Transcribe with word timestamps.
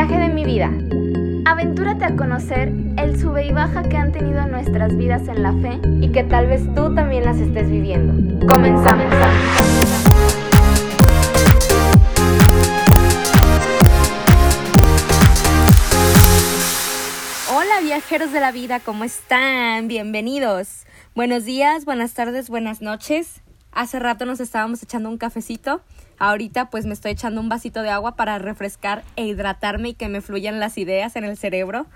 Viaje 0.00 0.18
de 0.18 0.28
mi 0.30 0.46
vida. 0.46 0.70
Aventúrate 1.44 2.06
a 2.06 2.16
conocer 2.16 2.72
el 2.96 3.20
sube 3.20 3.44
y 3.44 3.52
baja 3.52 3.82
que 3.82 3.98
han 3.98 4.12
tenido 4.12 4.46
nuestras 4.46 4.96
vidas 4.96 5.28
en 5.28 5.42
la 5.42 5.52
fe 5.52 5.78
y 6.00 6.10
que 6.10 6.24
tal 6.24 6.46
vez 6.46 6.62
tú 6.74 6.94
también 6.94 7.22
las 7.22 7.36
estés 7.36 7.70
viviendo. 7.70 8.46
Comenzamos. 8.46 9.04
Hola 17.54 17.80
viajeros 17.82 18.32
de 18.32 18.40
la 18.40 18.52
vida, 18.52 18.80
¿cómo 18.80 19.04
están? 19.04 19.86
Bienvenidos. 19.86 20.86
Buenos 21.14 21.44
días, 21.44 21.84
buenas 21.84 22.14
tardes, 22.14 22.48
buenas 22.48 22.80
noches. 22.80 23.42
Hace 23.70 23.98
rato 23.98 24.24
nos 24.24 24.40
estábamos 24.40 24.82
echando 24.82 25.10
un 25.10 25.18
cafecito. 25.18 25.82
Ahorita 26.20 26.68
pues 26.68 26.84
me 26.84 26.92
estoy 26.92 27.12
echando 27.12 27.40
un 27.40 27.48
vasito 27.48 27.80
de 27.80 27.88
agua 27.88 28.14
para 28.14 28.38
refrescar 28.38 29.02
e 29.16 29.24
hidratarme 29.24 29.88
y 29.88 29.94
que 29.94 30.08
me 30.08 30.20
fluyan 30.20 30.60
las 30.60 30.76
ideas 30.76 31.16
en 31.16 31.24
el 31.24 31.38
cerebro. 31.38 31.86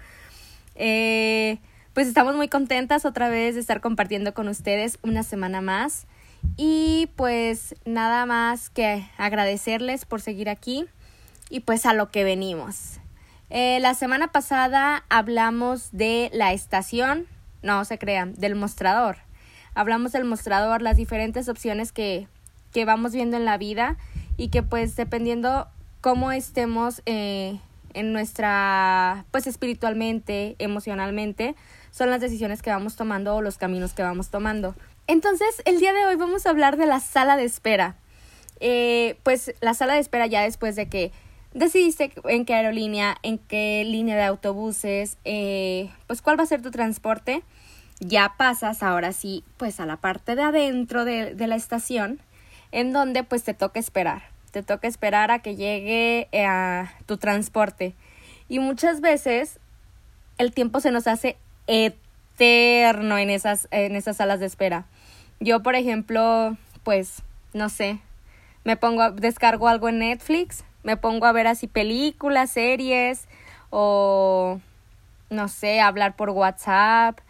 Eh, 0.74 1.59
pues 1.92 2.09
estamos 2.09 2.34
muy 2.34 2.48
contentas 2.48 3.05
otra 3.05 3.28
vez 3.28 3.55
de 3.55 3.60
estar 3.60 3.83
compartiendo 3.83 4.33
con 4.33 4.48
ustedes 4.48 4.98
una 5.02 5.23
semana 5.23 5.60
más. 5.60 6.06
Y 6.56 7.10
pues 7.16 7.74
nada 7.84 8.24
más 8.24 8.70
que 8.70 9.06
agradecerles 9.19 10.06
por 10.06 10.23
seguir 10.23 10.48
aquí 10.48 10.86
y 11.50 11.61
pues 11.61 11.84
a 11.84 11.92
lo 11.92 12.11
que 12.11 12.25
venimos. 12.25 13.00
Eh, 13.50 13.78
la 13.80 13.92
semana 13.92 14.28
pasada 14.28 15.05
hablamos 15.11 15.91
de 15.92 16.30
la 16.33 16.55
estación, 16.55 17.27
no 17.62 17.84
se 17.84 17.98
crean, 17.98 18.34
del 18.34 18.55
mostrador 18.55 19.19
hablamos 19.75 20.12
del 20.12 20.25
mostrador, 20.25 20.83
las 20.83 20.97
diferentes 20.97 21.48
opciones 21.48 21.92
que, 21.92 22.28
que 22.74 22.84
vamos 22.84 23.12
viendo 23.12 23.38
en 23.38 23.46
la 23.46 23.56
vida 23.56 23.96
y 24.37 24.48
que 24.48 24.62
pues 24.62 24.96
dependiendo 24.96 25.69
cómo 26.02 26.33
estemos 26.33 27.00
eh, 27.06 27.59
en 27.95 28.12
nuestra, 28.12 29.24
pues 29.30 29.47
espiritualmente, 29.47 30.56
emocionalmente, 30.59 31.55
son 31.92 32.11
las 32.11 32.20
decisiones 32.20 32.61
que 32.61 32.70
vamos 32.70 32.97
tomando 32.97 33.36
o 33.36 33.41
los 33.41 33.56
caminos 33.56 33.95
que 33.95 34.02
vamos 34.02 34.28
tomando. 34.28 34.75
Entonces, 35.06 35.62
el 35.64 35.78
día 35.78 35.92
de 35.92 36.05
hoy 36.05 36.17
vamos 36.17 36.47
a 36.47 36.50
hablar 36.50 36.77
de 36.77 36.86
la 36.86 36.98
sala 36.98 37.36
de 37.36 37.45
espera. 37.45 37.95
Eh, 38.58 39.17
pues 39.22 39.55
la 39.61 39.75
sala 39.75 39.95
de 39.95 40.00
espera 40.00 40.27
ya 40.27 40.42
después 40.42 40.75
de 40.75 40.89
que 40.89 41.12
decidiste 41.52 42.12
en 42.25 42.45
qué 42.45 42.55
aerolínea, 42.55 43.17
en 43.22 43.39
qué 43.39 43.84
línea 43.86 44.17
de 44.17 44.25
autobuses, 44.25 45.17
eh, 45.25 45.91
pues 46.08 46.22
cuál 46.22 46.39
va 46.39 46.42
a 46.42 46.47
ser 46.47 46.61
tu 46.61 46.72
transporte 46.72 47.45
ya 48.00 48.34
pasas 48.36 48.83
ahora 48.83 49.12
sí 49.12 49.45
pues 49.56 49.78
a 49.78 49.86
la 49.86 49.97
parte 49.97 50.34
de 50.34 50.42
adentro 50.42 51.05
de, 51.05 51.36
de 51.36 51.47
la 51.47 51.55
estación 51.55 52.20
en 52.75 52.92
donde 52.92 53.22
pues 53.22 53.44
te 53.44 53.55
toca 53.55 53.78
esperar, 53.78 54.22
te 54.50 54.64
toca 54.64 54.89
esperar 54.89 55.30
a 55.30 55.39
que 55.39 55.55
llegue 55.55 56.27
eh, 56.33 56.44
a 56.44 56.92
tu 57.06 57.19
transporte. 57.19 57.94
Y 58.48 58.58
muchas 58.58 59.00
veces 59.00 59.61
el 60.39 60.53
tiempo 60.53 60.80
se 60.80 60.91
nos 60.91 61.06
hace 61.06 61.36
eterno 61.69 63.17
en 63.17 63.30
esas, 63.30 63.69
en 63.70 63.95
esas 63.95 64.17
salas 64.17 64.41
de 64.41 64.47
espera. 64.47 64.86
Yo, 65.39 65.62
por 65.62 65.77
ejemplo, 65.77 66.56
pues, 66.83 67.22
no 67.52 67.69
sé, 67.69 68.00
me 68.64 68.77
pongo, 68.77 69.02
a, 69.02 69.12
descargo 69.12 69.69
algo 69.69 69.89
en 69.89 70.00
Netflix, 70.00 70.64
me 70.83 70.97
pongo 70.97 71.27
a 71.27 71.33
ver 71.33 71.47
así 71.47 71.69
películas, 71.69 72.50
series 72.50 73.28
o, 73.70 74.61
no 75.30 75.47
sé, 75.47 75.80
hablar 75.80 76.17
por 76.17 76.30
WhatsApp 76.30 77.20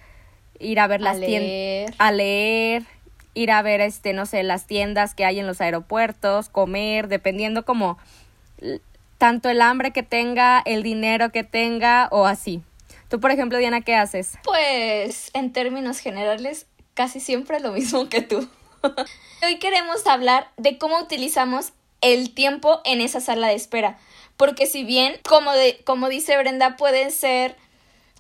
ir 0.59 0.81
a 0.81 0.87
ver 0.87 1.01
las 1.01 1.21
tiendas, 1.21 1.95
a 1.99 2.13
leer, 2.13 2.85
ir 3.35 3.51
a 3.51 3.63
ver, 3.63 3.81
este, 3.81 4.13
no 4.13 4.27
sé, 4.27 4.43
las 4.43 4.67
tiendas 4.67 5.15
que 5.15 5.25
hay 5.25 5.41
en 5.41 5.47
los 5.47 5.61
aeropuertos, 5.61 6.49
comer, 6.49 7.09
dependiendo 7.09 7.65
como 7.65 7.99
tanto 9.19 9.49
el 9.49 9.61
hambre 9.61 9.93
que 9.93 10.03
tenga, 10.03 10.63
el 10.65 10.83
dinero 10.83 11.31
que 11.31 11.45
tenga 11.45 12.09
o 12.11 12.27
así. 12.27 12.63
Tú, 13.09 13.21
por 13.21 13.31
ejemplo, 13.31 13.59
Diana, 13.59 13.81
¿qué 13.81 13.95
haces? 13.95 14.39
Pues, 14.45 15.31
en 15.35 15.53
términos 15.53 15.99
generales, 15.99 16.67
casi 16.95 17.21
siempre 17.21 17.61
lo 17.61 17.73
mismo 17.73 18.09
que 18.09 18.23
tú. 18.23 18.49
Hoy 19.47 19.59
queremos 19.59 20.07
hablar 20.07 20.51
de 20.57 20.79
cómo 20.79 20.99
utilizamos 20.99 21.73
el 22.01 22.35
tiempo 22.35 22.81
en 22.85 23.01
esa 23.01 23.21
sala 23.21 23.49
de 23.49 23.55
espera. 23.55 23.99
Porque 24.37 24.67
si 24.67 24.85
bien, 24.85 25.15
como, 25.29 25.53
de, 25.53 25.81
como 25.85 26.09
dice 26.09 26.37
Brenda, 26.37 26.77
pueden 26.77 27.11
ser 27.11 27.57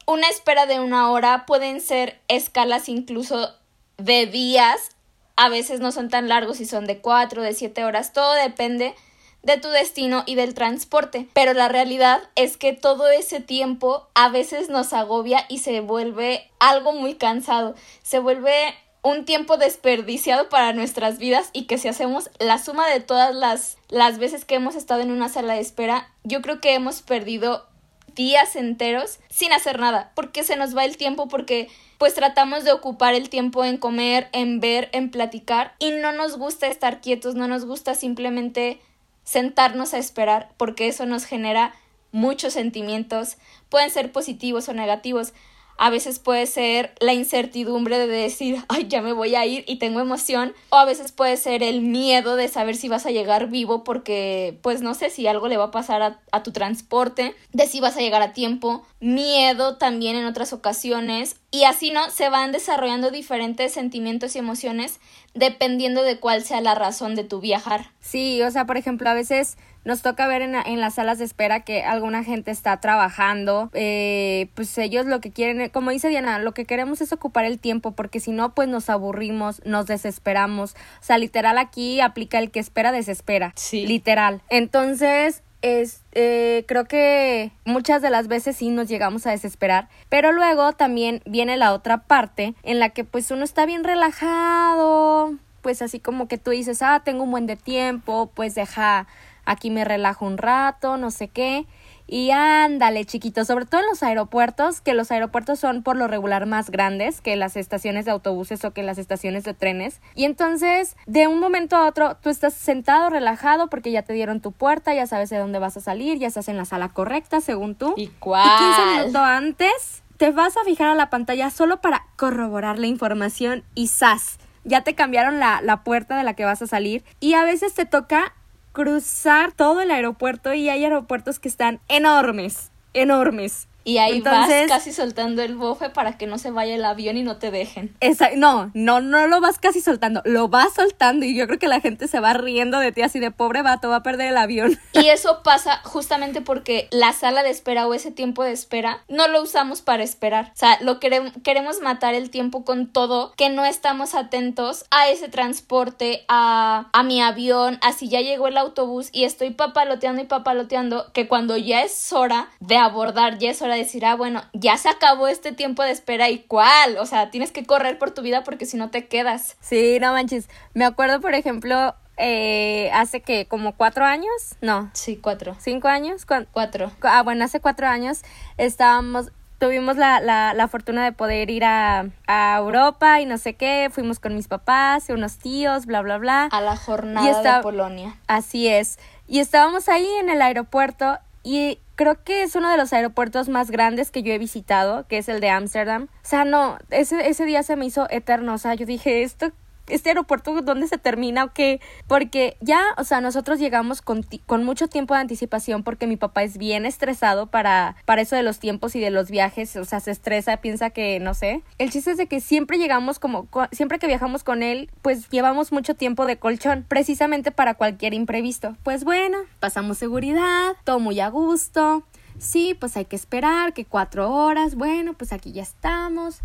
una 0.06 0.28
espera 0.28 0.66
de 0.66 0.80
una 0.80 1.10
hora 1.10 1.46
pueden 1.46 1.80
ser 1.80 2.20
escalas 2.28 2.88
incluso 2.88 3.54
de 3.96 4.26
días. 4.26 4.90
A 5.36 5.48
veces 5.48 5.80
no 5.80 5.92
son 5.92 6.08
tan 6.08 6.28
largos 6.28 6.60
y 6.60 6.66
son 6.66 6.86
de 6.86 6.98
cuatro, 6.98 7.42
de 7.42 7.54
siete 7.54 7.84
horas. 7.84 8.12
Todo 8.12 8.32
depende 8.34 8.94
de 9.42 9.58
tu 9.58 9.68
destino 9.68 10.22
y 10.26 10.34
del 10.34 10.54
transporte. 10.54 11.28
Pero 11.32 11.52
la 11.52 11.68
realidad 11.68 12.22
es 12.34 12.56
que 12.56 12.72
todo 12.72 13.08
ese 13.08 13.40
tiempo 13.40 14.08
a 14.14 14.28
veces 14.28 14.68
nos 14.68 14.92
agobia 14.92 15.44
y 15.48 15.58
se 15.58 15.80
vuelve 15.80 16.50
algo 16.58 16.92
muy 16.92 17.14
cansado. 17.14 17.74
Se 18.02 18.18
vuelve 18.18 18.74
un 19.02 19.26
tiempo 19.26 19.58
desperdiciado 19.58 20.48
para 20.48 20.72
nuestras 20.72 21.18
vidas 21.18 21.50
y 21.52 21.66
que 21.66 21.76
si 21.76 21.88
hacemos 21.88 22.30
la 22.38 22.58
suma 22.58 22.88
de 22.88 23.00
todas 23.00 23.34
las, 23.34 23.76
las 23.90 24.18
veces 24.18 24.46
que 24.46 24.54
hemos 24.54 24.74
estado 24.76 25.02
en 25.02 25.10
una 25.10 25.28
sala 25.28 25.54
de 25.54 25.60
espera, 25.60 26.10
yo 26.24 26.40
creo 26.40 26.60
que 26.60 26.72
hemos 26.72 27.02
perdido 27.02 27.66
días 28.14 28.56
enteros 28.56 29.18
sin 29.28 29.52
hacer 29.52 29.78
nada, 29.78 30.12
porque 30.14 30.44
se 30.44 30.56
nos 30.56 30.76
va 30.76 30.84
el 30.84 30.96
tiempo, 30.96 31.28
porque 31.28 31.68
pues 31.98 32.14
tratamos 32.14 32.64
de 32.64 32.72
ocupar 32.72 33.14
el 33.14 33.28
tiempo 33.28 33.64
en 33.64 33.76
comer, 33.76 34.28
en 34.32 34.60
ver, 34.60 34.88
en 34.92 35.10
platicar 35.10 35.74
y 35.78 35.90
no 35.90 36.12
nos 36.12 36.36
gusta 36.36 36.66
estar 36.66 37.00
quietos, 37.00 37.34
no 37.34 37.48
nos 37.48 37.64
gusta 37.64 37.94
simplemente 37.94 38.80
sentarnos 39.24 39.94
a 39.94 39.98
esperar, 39.98 40.50
porque 40.56 40.88
eso 40.88 41.06
nos 41.06 41.24
genera 41.24 41.74
muchos 42.12 42.52
sentimientos, 42.52 43.38
pueden 43.68 43.90
ser 43.90 44.12
positivos 44.12 44.68
o 44.68 44.74
negativos. 44.74 45.32
A 45.76 45.90
veces 45.90 46.18
puede 46.18 46.46
ser 46.46 46.94
la 47.00 47.14
incertidumbre 47.14 47.98
de 47.98 48.06
decir, 48.06 48.64
ay, 48.68 48.86
ya 48.88 49.02
me 49.02 49.12
voy 49.12 49.34
a 49.34 49.44
ir 49.44 49.64
y 49.66 49.76
tengo 49.76 50.00
emoción. 50.00 50.54
O 50.70 50.76
a 50.76 50.84
veces 50.84 51.12
puede 51.12 51.36
ser 51.36 51.62
el 51.62 51.80
miedo 51.80 52.36
de 52.36 52.48
saber 52.48 52.76
si 52.76 52.88
vas 52.88 53.06
a 53.06 53.10
llegar 53.10 53.48
vivo 53.48 53.84
porque, 53.84 54.58
pues 54.62 54.82
no 54.82 54.94
sé 54.94 55.10
si 55.10 55.26
algo 55.26 55.48
le 55.48 55.56
va 55.56 55.64
a 55.64 55.70
pasar 55.70 56.02
a, 56.02 56.20
a 56.32 56.42
tu 56.42 56.52
transporte, 56.52 57.34
de 57.52 57.66
si 57.66 57.80
vas 57.80 57.96
a 57.96 58.00
llegar 58.00 58.22
a 58.22 58.32
tiempo. 58.32 58.86
Miedo 59.00 59.76
también 59.76 60.16
en 60.16 60.26
otras 60.26 60.52
ocasiones. 60.52 61.36
Y 61.50 61.64
así, 61.64 61.90
¿no? 61.90 62.10
Se 62.10 62.28
van 62.28 62.52
desarrollando 62.52 63.10
diferentes 63.10 63.72
sentimientos 63.72 64.34
y 64.34 64.38
emociones 64.38 65.00
dependiendo 65.34 66.02
de 66.02 66.18
cuál 66.18 66.42
sea 66.42 66.60
la 66.60 66.74
razón 66.74 67.14
de 67.14 67.24
tu 67.24 67.40
viajar. 67.40 67.86
Sí, 68.00 68.40
o 68.42 68.50
sea, 68.50 68.66
por 68.66 68.76
ejemplo, 68.76 69.10
a 69.10 69.14
veces 69.14 69.56
nos 69.84 70.00
toca 70.00 70.26
ver 70.26 70.42
en, 70.42 70.54
en, 70.54 70.80
las 70.80 70.94
salas 70.94 71.18
de 71.18 71.24
espera 71.24 71.60
que 71.60 71.82
alguna 71.82 72.24
gente 72.24 72.50
está 72.50 72.80
trabajando, 72.80 73.70
eh, 73.74 74.48
pues 74.54 74.76
ellos 74.78 75.06
lo 75.06 75.20
que 75.20 75.30
quieren, 75.30 75.68
como 75.68 75.90
dice 75.90 76.08
Diana, 76.08 76.38
lo 76.38 76.54
que 76.54 76.64
queremos 76.64 77.00
es 77.00 77.12
ocupar 77.12 77.44
el 77.44 77.58
tiempo, 77.58 77.92
porque 77.92 78.20
si 78.20 78.30
no, 78.30 78.54
pues 78.54 78.68
nos 78.68 78.88
aburrimos, 78.88 79.60
nos 79.66 79.86
desesperamos. 79.86 80.72
O 80.72 81.04
sea, 81.04 81.18
literal 81.18 81.58
aquí 81.58 82.00
aplica 82.00 82.38
el 82.38 82.50
que 82.50 82.60
espera, 82.60 82.92
desespera. 82.92 83.52
Sí. 83.56 83.86
Literal. 83.86 84.40
Entonces, 84.48 85.42
es, 85.64 86.02
eh, 86.12 86.64
creo 86.68 86.84
que 86.84 87.50
muchas 87.64 88.02
de 88.02 88.10
las 88.10 88.28
veces 88.28 88.56
sí 88.56 88.68
nos 88.68 88.86
llegamos 88.86 89.26
a 89.26 89.30
desesperar, 89.30 89.88
pero 90.10 90.30
luego 90.30 90.74
también 90.74 91.22
viene 91.24 91.56
la 91.56 91.72
otra 91.72 92.02
parte 92.02 92.54
en 92.64 92.78
la 92.78 92.90
que 92.90 93.04
pues 93.04 93.30
uno 93.30 93.44
está 93.44 93.64
bien 93.64 93.82
relajado, 93.82 95.32
pues 95.62 95.80
así 95.80 96.00
como 96.00 96.28
que 96.28 96.36
tú 96.36 96.50
dices, 96.50 96.82
ah, 96.82 97.00
tengo 97.02 97.22
un 97.22 97.30
buen 97.30 97.46
de 97.46 97.56
tiempo, 97.56 98.30
pues 98.34 98.54
deja 98.54 99.06
aquí 99.46 99.70
me 99.70 99.86
relajo 99.86 100.26
un 100.26 100.36
rato, 100.36 100.98
no 100.98 101.10
sé 101.10 101.28
qué. 101.28 101.64
Y 102.06 102.30
ándale, 102.30 103.04
chiquito, 103.04 103.44
sobre 103.44 103.64
todo 103.64 103.80
en 103.80 103.86
los 103.88 104.02
aeropuertos, 104.02 104.80
que 104.80 104.94
los 104.94 105.10
aeropuertos 105.10 105.58
son 105.58 105.82
por 105.82 105.96
lo 105.96 106.06
regular 106.06 106.46
más 106.46 106.70
grandes 106.70 107.20
que 107.20 107.36
las 107.36 107.56
estaciones 107.56 108.04
de 108.04 108.10
autobuses 108.10 108.64
o 108.64 108.72
que 108.72 108.82
las 108.82 108.98
estaciones 108.98 109.44
de 109.44 109.54
trenes. 109.54 110.00
Y 110.14 110.24
entonces, 110.24 110.96
de 111.06 111.26
un 111.28 111.40
momento 111.40 111.76
a 111.76 111.86
otro, 111.86 112.16
tú 112.16 112.28
estás 112.28 112.54
sentado, 112.54 113.08
relajado, 113.08 113.68
porque 113.68 113.90
ya 113.90 114.02
te 114.02 114.12
dieron 114.12 114.40
tu 114.40 114.52
puerta, 114.52 114.94
ya 114.94 115.06
sabes 115.06 115.30
de 115.30 115.38
dónde 115.38 115.58
vas 115.58 115.76
a 115.76 115.80
salir, 115.80 116.18
ya 116.18 116.28
estás 116.28 116.48
en 116.48 116.56
la 116.56 116.66
sala 116.66 116.90
correcta, 116.90 117.40
según 117.40 117.74
tú. 117.74 117.94
¿Y 117.96 118.08
cuál? 118.08 118.44
Y 118.44 118.74
15 118.76 118.98
minutos 118.98 119.22
antes, 119.22 120.02
te 120.18 120.30
vas 120.30 120.56
a 120.56 120.64
fijar 120.64 120.88
a 120.88 120.94
la 120.94 121.10
pantalla 121.10 121.50
solo 121.50 121.80
para 121.80 122.06
corroborar 122.16 122.78
la 122.78 122.86
información 122.86 123.64
y 123.74 123.88
¡zas! 123.88 124.38
Ya 124.64 124.82
te 124.82 124.94
cambiaron 124.94 125.40
la, 125.40 125.60
la 125.62 125.84
puerta 125.84 126.16
de 126.16 126.24
la 126.24 126.34
que 126.34 126.44
vas 126.44 126.62
a 126.62 126.66
salir. 126.66 127.04
Y 127.20 127.34
a 127.34 127.44
veces 127.44 127.74
te 127.74 127.84
toca 127.84 128.34
cruzar 128.74 129.52
todo 129.52 129.80
el 129.80 129.90
aeropuerto 129.92 130.52
y 130.52 130.68
hay 130.68 130.84
aeropuertos 130.84 131.38
que 131.38 131.48
están 131.48 131.80
enormes, 131.88 132.72
enormes. 132.92 133.68
Y 133.84 133.98
ahí 133.98 134.20
vas 134.20 134.50
casi 134.66 134.92
soltando 134.92 135.42
el 135.42 135.56
bofe 135.56 135.90
para 135.90 136.16
que 136.16 136.26
no 136.26 136.38
se 136.38 136.50
vaya 136.50 136.74
el 136.74 136.84
avión 136.84 137.16
y 137.16 137.22
no 137.22 137.36
te 137.36 137.50
dejen. 137.50 137.94
Esa, 138.00 138.30
no, 138.34 138.70
no, 138.74 139.00
no 139.00 139.26
lo 139.26 139.40
vas 139.40 139.58
casi 139.58 139.80
soltando, 139.80 140.22
lo 140.24 140.48
vas 140.48 140.74
soltando 140.74 141.26
y 141.26 141.36
yo 141.36 141.46
creo 141.46 141.58
que 141.58 141.68
la 141.68 141.80
gente 141.80 142.08
se 142.08 142.20
va 142.20 142.32
riendo 142.32 142.78
de 142.78 142.92
ti 142.92 143.02
así 143.02 143.20
de 143.20 143.30
pobre 143.30 143.62
vato, 143.62 143.90
va 143.90 143.96
a 143.96 144.02
perder 144.02 144.28
el 144.28 144.36
avión. 144.38 144.78
Y 144.94 145.08
eso 145.08 145.42
pasa 145.42 145.80
justamente 145.84 146.40
porque 146.40 146.88
la 146.90 147.12
sala 147.12 147.42
de 147.42 147.50
espera 147.50 147.86
o 147.86 147.94
ese 147.94 148.10
tiempo 148.10 148.42
de 148.42 148.52
espera 148.52 149.02
no 149.08 149.28
lo 149.28 149.42
usamos 149.42 149.82
para 149.82 150.02
esperar. 150.02 150.52
O 150.54 150.56
sea, 150.56 150.78
lo 150.80 150.98
queremos, 150.98 151.32
queremos 151.42 151.80
matar 151.80 152.14
el 152.14 152.30
tiempo 152.30 152.64
con 152.64 152.92
todo, 152.92 153.32
que 153.36 153.50
no 153.50 153.64
estamos 153.64 154.14
atentos 154.14 154.86
a 154.90 155.08
ese 155.08 155.28
transporte, 155.28 156.24
a, 156.28 156.88
a 156.92 157.02
mi 157.02 157.20
avión, 157.20 157.78
a 157.82 157.92
si 157.92 158.08
ya 158.08 158.20
llegó 158.20 158.48
el 158.48 158.56
autobús 158.56 159.10
y 159.12 159.24
estoy 159.24 159.50
papaloteando 159.50 160.22
y 160.22 160.26
papaloteando, 160.26 161.12
que 161.12 161.28
cuando 161.28 161.56
ya 161.56 161.82
es 161.82 162.12
hora 162.12 162.48
de 162.60 162.76
abordar, 162.76 163.38
ya 163.38 163.50
es 163.50 163.60
hora 163.60 163.73
decir, 163.74 164.04
ah, 164.06 164.14
bueno, 164.14 164.42
ya 164.52 164.76
se 164.76 164.88
acabó 164.88 165.28
este 165.28 165.52
tiempo 165.52 165.82
de 165.82 165.90
espera 165.90 166.30
y 166.30 166.40
cuál, 166.40 166.98
o 166.98 167.06
sea, 167.06 167.30
tienes 167.30 167.52
que 167.52 167.64
correr 167.64 167.98
por 167.98 168.12
tu 168.12 168.22
vida 168.22 168.44
porque 168.44 168.66
si 168.66 168.76
no 168.76 168.90
te 168.90 169.06
quedas. 169.06 169.56
Sí, 169.60 169.98
no 170.00 170.12
manches. 170.12 170.48
Me 170.72 170.84
acuerdo, 170.84 171.20
por 171.20 171.34
ejemplo, 171.34 171.94
eh, 172.16 172.90
hace 172.92 173.20
que 173.20 173.46
como 173.46 173.74
cuatro 173.74 174.04
años, 174.04 174.56
no. 174.60 174.90
Sí, 174.92 175.16
cuatro. 175.16 175.56
¿Cinco 175.58 175.88
años? 175.88 176.26
Cuatro. 176.52 176.92
Ah, 177.02 177.22
bueno, 177.22 177.44
hace 177.44 177.60
cuatro 177.60 177.88
años 177.88 178.22
estábamos, 178.56 179.32
tuvimos 179.58 179.96
la, 179.96 180.20
la, 180.20 180.54
la 180.54 180.68
fortuna 180.68 181.04
de 181.04 181.12
poder 181.12 181.50
ir 181.50 181.64
a, 181.64 182.06
a, 182.26 182.56
Europa 182.58 183.20
y 183.20 183.26
no 183.26 183.38
sé 183.38 183.54
qué, 183.54 183.88
fuimos 183.90 184.20
con 184.20 184.34
mis 184.34 184.46
papás 184.46 185.08
y 185.08 185.12
unos 185.12 185.38
tíos, 185.38 185.86
bla, 185.86 186.02
bla, 186.02 186.18
bla. 186.18 186.44
A 186.52 186.60
la 186.60 186.76
jornada 186.76 187.56
de 187.56 187.62
Polonia. 187.62 188.16
Así 188.28 188.68
es. 188.68 188.98
Y 189.26 189.40
estábamos 189.40 189.88
ahí 189.88 190.08
en 190.20 190.30
el 190.30 190.40
aeropuerto 190.40 191.18
y 191.42 191.78
creo 191.96 192.22
que 192.22 192.42
es 192.42 192.54
uno 192.54 192.70
de 192.70 192.76
los 192.76 192.92
aeropuertos 192.92 193.48
más 193.48 193.70
grandes 193.70 194.10
que 194.10 194.22
yo 194.22 194.32
he 194.32 194.38
visitado, 194.38 195.06
que 195.06 195.18
es 195.18 195.28
el 195.28 195.40
de 195.40 195.50
Ámsterdam. 195.50 196.04
O 196.04 196.26
sea, 196.28 196.44
no, 196.44 196.78
ese, 196.90 197.28
ese 197.28 197.44
día 197.44 197.62
se 197.62 197.76
me 197.76 197.86
hizo 197.86 198.08
eterno. 198.10 198.54
O 198.54 198.58
sea, 198.58 198.74
yo 198.74 198.86
dije, 198.86 199.22
esto 199.22 199.52
este 199.86 200.10
aeropuerto 200.10 200.62
dónde 200.62 200.88
se 200.88 200.98
termina 200.98 201.44
o 201.44 201.52
qué, 201.52 201.80
porque 202.06 202.56
ya, 202.60 202.82
o 202.96 203.04
sea, 203.04 203.20
nosotros 203.20 203.58
llegamos 203.58 204.02
con, 204.02 204.24
con, 204.46 204.64
mucho 204.64 204.88
tiempo 204.88 205.14
de 205.14 205.20
anticipación 205.20 205.82
porque 205.82 206.06
mi 206.06 206.16
papá 206.16 206.42
es 206.42 206.58
bien 206.58 206.86
estresado 206.86 207.46
para, 207.46 207.96
para 208.04 208.22
eso 208.22 208.36
de 208.36 208.42
los 208.42 208.58
tiempos 208.58 208.94
y 208.96 209.00
de 209.00 209.10
los 209.10 209.30
viajes, 209.30 209.76
o 209.76 209.84
sea, 209.84 210.00
se 210.00 210.10
estresa, 210.10 210.58
piensa 210.58 210.90
que, 210.90 211.20
no 211.20 211.34
sé. 211.34 211.62
El 211.78 211.90
chiste 211.90 212.12
es 212.12 212.16
de 212.16 212.26
que 212.26 212.40
siempre 212.40 212.78
llegamos 212.78 213.18
como, 213.18 213.48
siempre 213.72 213.98
que 213.98 214.06
viajamos 214.06 214.44
con 214.44 214.62
él, 214.62 214.90
pues 215.02 215.28
llevamos 215.30 215.72
mucho 215.72 215.94
tiempo 215.94 216.26
de 216.26 216.38
colchón, 216.38 216.84
precisamente 216.86 217.50
para 217.50 217.74
cualquier 217.74 218.14
imprevisto. 218.14 218.76
Pues 218.82 219.04
bueno, 219.04 219.38
pasamos 219.60 219.98
seguridad, 219.98 220.72
todo 220.84 221.00
muy 221.00 221.20
a 221.20 221.28
gusto. 221.28 222.04
Sí, 222.38 222.76
pues 222.78 222.96
hay 222.96 223.04
que 223.04 223.16
esperar 223.16 223.72
que 223.72 223.84
cuatro 223.84 224.30
horas, 224.30 224.74
bueno, 224.74 225.14
pues 225.14 225.32
aquí 225.32 225.52
ya 225.52 225.62
estamos. 225.62 226.40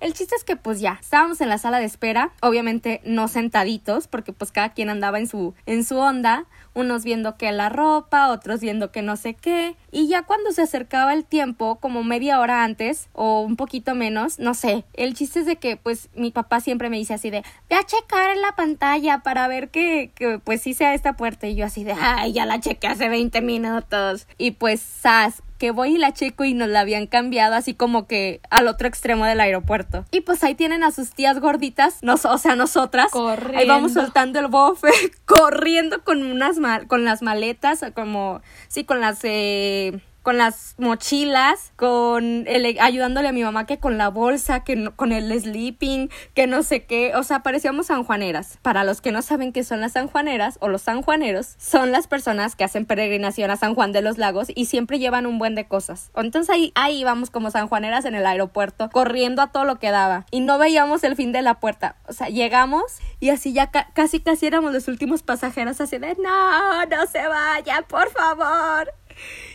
El 0.00 0.12
chiste 0.12 0.34
es 0.36 0.44
que 0.44 0.56
pues 0.56 0.80
ya, 0.80 0.98
estábamos 1.00 1.40
en 1.40 1.48
la 1.48 1.58
sala 1.58 1.78
de 1.78 1.86
espera, 1.86 2.32
obviamente 2.42 3.00
no 3.04 3.28
sentaditos, 3.28 4.08
porque 4.08 4.32
pues 4.32 4.52
cada 4.52 4.72
quien 4.72 4.90
andaba 4.90 5.18
en 5.18 5.26
su, 5.26 5.54
en 5.66 5.84
su 5.84 5.96
onda, 5.96 6.46
unos 6.74 7.04
viendo 7.04 7.36
que 7.36 7.50
la 7.52 7.68
ropa, 7.68 8.30
otros 8.30 8.60
viendo 8.60 8.90
que 8.90 9.02
no 9.02 9.16
sé 9.16 9.34
qué, 9.34 9.76
y 9.90 10.08
ya 10.08 10.22
cuando 10.22 10.52
se 10.52 10.62
acercaba 10.62 11.12
el 11.12 11.24
tiempo, 11.24 11.76
como 11.76 12.02
media 12.02 12.40
hora 12.40 12.64
antes, 12.64 13.08
o 13.12 13.40
un 13.40 13.56
poquito 13.56 13.94
menos, 13.94 14.38
no 14.38 14.54
sé, 14.54 14.84
el 14.94 15.14
chiste 15.14 15.40
es 15.40 15.46
de 15.46 15.56
que 15.56 15.76
pues 15.76 16.10
mi 16.14 16.30
papá 16.30 16.60
siempre 16.60 16.90
me 16.90 16.96
dice 16.96 17.14
así 17.14 17.30
de, 17.30 17.42
ve 17.70 17.76
a 17.76 17.84
checar 17.84 18.30
en 18.30 18.42
la 18.42 18.56
pantalla 18.56 19.22
para 19.22 19.48
ver 19.48 19.70
que, 19.70 20.10
que 20.14 20.38
pues 20.38 20.62
sí 20.62 20.74
sea 20.74 20.94
esta 20.94 21.14
puerta, 21.16 21.46
y 21.46 21.54
yo 21.54 21.64
así 21.64 21.84
de, 21.84 21.92
ay, 21.92 22.32
ya 22.32 22.46
la 22.46 22.60
chequé 22.60 22.88
hace 22.88 23.08
20 23.08 23.40
minutos, 23.40 24.26
y 24.38 24.52
pues, 24.52 24.80
sas, 24.80 25.42
que 25.58 25.70
voy 25.70 25.94
y 25.94 25.98
la 25.98 26.12
checo 26.12 26.44
y 26.44 26.54
nos 26.54 26.68
la 26.68 26.80
habían 26.80 27.06
cambiado 27.06 27.54
así 27.54 27.74
como 27.74 28.06
que 28.06 28.40
al 28.50 28.68
otro 28.68 28.88
extremo 28.88 29.24
del 29.24 29.40
aeropuerto. 29.40 30.04
Y 30.10 30.20
pues 30.22 30.42
ahí 30.44 30.54
tienen 30.54 30.82
a 30.82 30.90
sus 30.90 31.10
tías 31.10 31.40
gorditas, 31.40 32.02
nos, 32.02 32.24
o 32.24 32.38
sea, 32.38 32.56
nosotras. 32.56 33.10
Corriendo. 33.10 33.58
Ahí 33.58 33.66
vamos 33.66 33.92
soltando 33.92 34.38
el 34.40 34.48
bofe, 34.48 34.90
corriendo 35.24 36.02
con 36.02 36.22
unas 36.22 36.58
con 36.86 37.04
las 37.04 37.22
maletas, 37.22 37.84
como, 37.94 38.40
sí, 38.68 38.84
con 38.84 39.00
las... 39.00 39.20
Eh, 39.24 40.00
con 40.24 40.38
las 40.38 40.74
mochilas, 40.78 41.72
con 41.76 42.46
el, 42.48 42.78
ayudándole 42.80 43.28
a 43.28 43.32
mi 43.32 43.44
mamá 43.44 43.66
que 43.66 43.78
con 43.78 43.98
la 43.98 44.08
bolsa, 44.08 44.64
que 44.64 44.90
con 44.96 45.12
el 45.12 45.38
sleeping, 45.38 46.08
que 46.32 46.46
no 46.46 46.62
sé 46.62 46.86
qué, 46.86 47.12
o 47.14 47.22
sea, 47.22 47.40
parecíamos 47.40 47.86
sanjuaneras. 47.88 48.58
Para 48.62 48.84
los 48.84 49.02
que 49.02 49.12
no 49.12 49.20
saben 49.20 49.52
qué 49.52 49.62
son 49.64 49.82
las 49.82 49.92
sanjuaneras 49.92 50.56
o 50.60 50.68
los 50.68 50.80
sanjuaneros, 50.80 51.54
son 51.58 51.92
las 51.92 52.06
personas 52.06 52.56
que 52.56 52.64
hacen 52.64 52.86
peregrinación 52.86 53.50
a 53.50 53.58
San 53.58 53.74
Juan 53.74 53.92
de 53.92 54.00
los 54.00 54.16
Lagos 54.16 54.48
y 54.54 54.64
siempre 54.64 54.98
llevan 54.98 55.26
un 55.26 55.38
buen 55.38 55.54
de 55.54 55.68
cosas. 55.68 56.10
Entonces 56.16 56.48
ahí, 56.48 56.72
ahí 56.74 57.00
íbamos 57.00 57.28
como 57.28 57.50
sanjuaneras 57.50 58.06
en 58.06 58.14
el 58.14 58.24
aeropuerto, 58.24 58.88
corriendo 58.90 59.42
a 59.42 59.52
todo 59.52 59.66
lo 59.66 59.78
que 59.78 59.90
daba 59.90 60.24
y 60.30 60.40
no 60.40 60.56
veíamos 60.56 61.04
el 61.04 61.16
fin 61.16 61.32
de 61.32 61.42
la 61.42 61.60
puerta. 61.60 61.96
O 62.08 62.14
sea, 62.14 62.28
llegamos 62.28 62.82
y 63.20 63.28
así 63.28 63.52
ya 63.52 63.70
casi 63.70 64.20
casi 64.20 64.46
éramos 64.46 64.72
los 64.72 64.88
últimos 64.88 65.22
pasajeros 65.22 65.82
así 65.82 65.98
de 65.98 66.14
no, 66.14 66.86
no 66.86 67.06
se 67.06 67.28
vaya, 67.28 67.82
por 67.86 68.10
favor. 68.10 68.90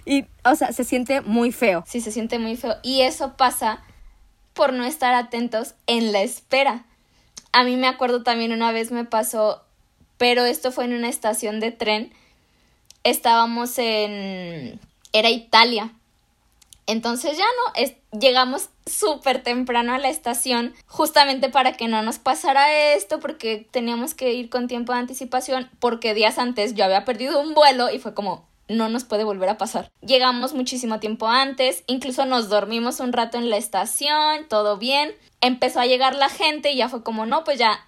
Y, 0.05 0.25
o 0.43 0.55
sea, 0.55 0.71
se 0.71 0.83
siente 0.83 1.21
muy 1.21 1.51
feo. 1.51 1.83
Sí, 1.87 2.01
se 2.01 2.11
siente 2.11 2.39
muy 2.39 2.55
feo. 2.55 2.75
Y 2.83 3.01
eso 3.01 3.37
pasa 3.37 3.83
por 4.53 4.73
no 4.73 4.83
estar 4.83 5.13
atentos 5.13 5.75
en 5.87 6.11
la 6.11 6.21
espera. 6.21 6.85
A 7.51 7.63
mí 7.63 7.77
me 7.77 7.87
acuerdo 7.87 8.23
también 8.23 8.51
una 8.51 8.71
vez 8.71 8.91
me 8.91 9.05
pasó, 9.05 9.63
pero 10.17 10.45
esto 10.45 10.71
fue 10.71 10.85
en 10.85 10.93
una 10.93 11.09
estación 11.09 11.59
de 11.59 11.71
tren. 11.71 12.13
Estábamos 13.03 13.77
en... 13.77 14.79
era 15.13 15.29
Italia. 15.29 15.93
Entonces 16.89 17.37
ya 17.37 17.45
no, 17.45 18.19
llegamos 18.19 18.69
súper 18.87 19.43
temprano 19.43 19.93
a 19.93 19.99
la 19.99 20.09
estación 20.09 20.73
justamente 20.87 21.49
para 21.49 21.73
que 21.73 21.87
no 21.87 22.01
nos 22.01 22.17
pasara 22.17 22.93
esto 22.95 23.19
porque 23.19 23.67
teníamos 23.69 24.15
que 24.15 24.33
ir 24.33 24.49
con 24.49 24.67
tiempo 24.67 24.93
de 24.93 24.99
anticipación 24.99 25.69
porque 25.79 26.15
días 26.15 26.39
antes 26.39 26.73
yo 26.73 26.83
había 26.83 27.05
perdido 27.05 27.39
un 27.39 27.53
vuelo 27.53 27.91
y 27.91 27.99
fue 27.99 28.15
como, 28.15 28.47
no 28.69 28.87
nos 28.87 29.03
puede 29.03 29.23
volver 29.23 29.49
a 29.49 29.57
pasar. 29.57 29.91
Llegamos 30.01 30.53
muchísimo 30.53 30.99
tiempo 30.99 31.27
antes, 31.27 31.83
incluso 31.87 32.25
nos 32.25 32.49
dormimos 32.49 32.99
un 32.99 33.11
rato 33.11 33.37
en 33.37 33.49
la 33.49 33.57
estación, 33.57 34.47
todo 34.47 34.77
bien. 34.77 35.13
Empezó 35.41 35.79
a 35.79 35.85
llegar 35.85 36.15
la 36.15 36.29
gente 36.29 36.71
y 36.71 36.77
ya 36.77 36.87
fue 36.87 37.03
como, 37.03 37.25
no, 37.25 37.43
pues 37.43 37.59
ya, 37.59 37.85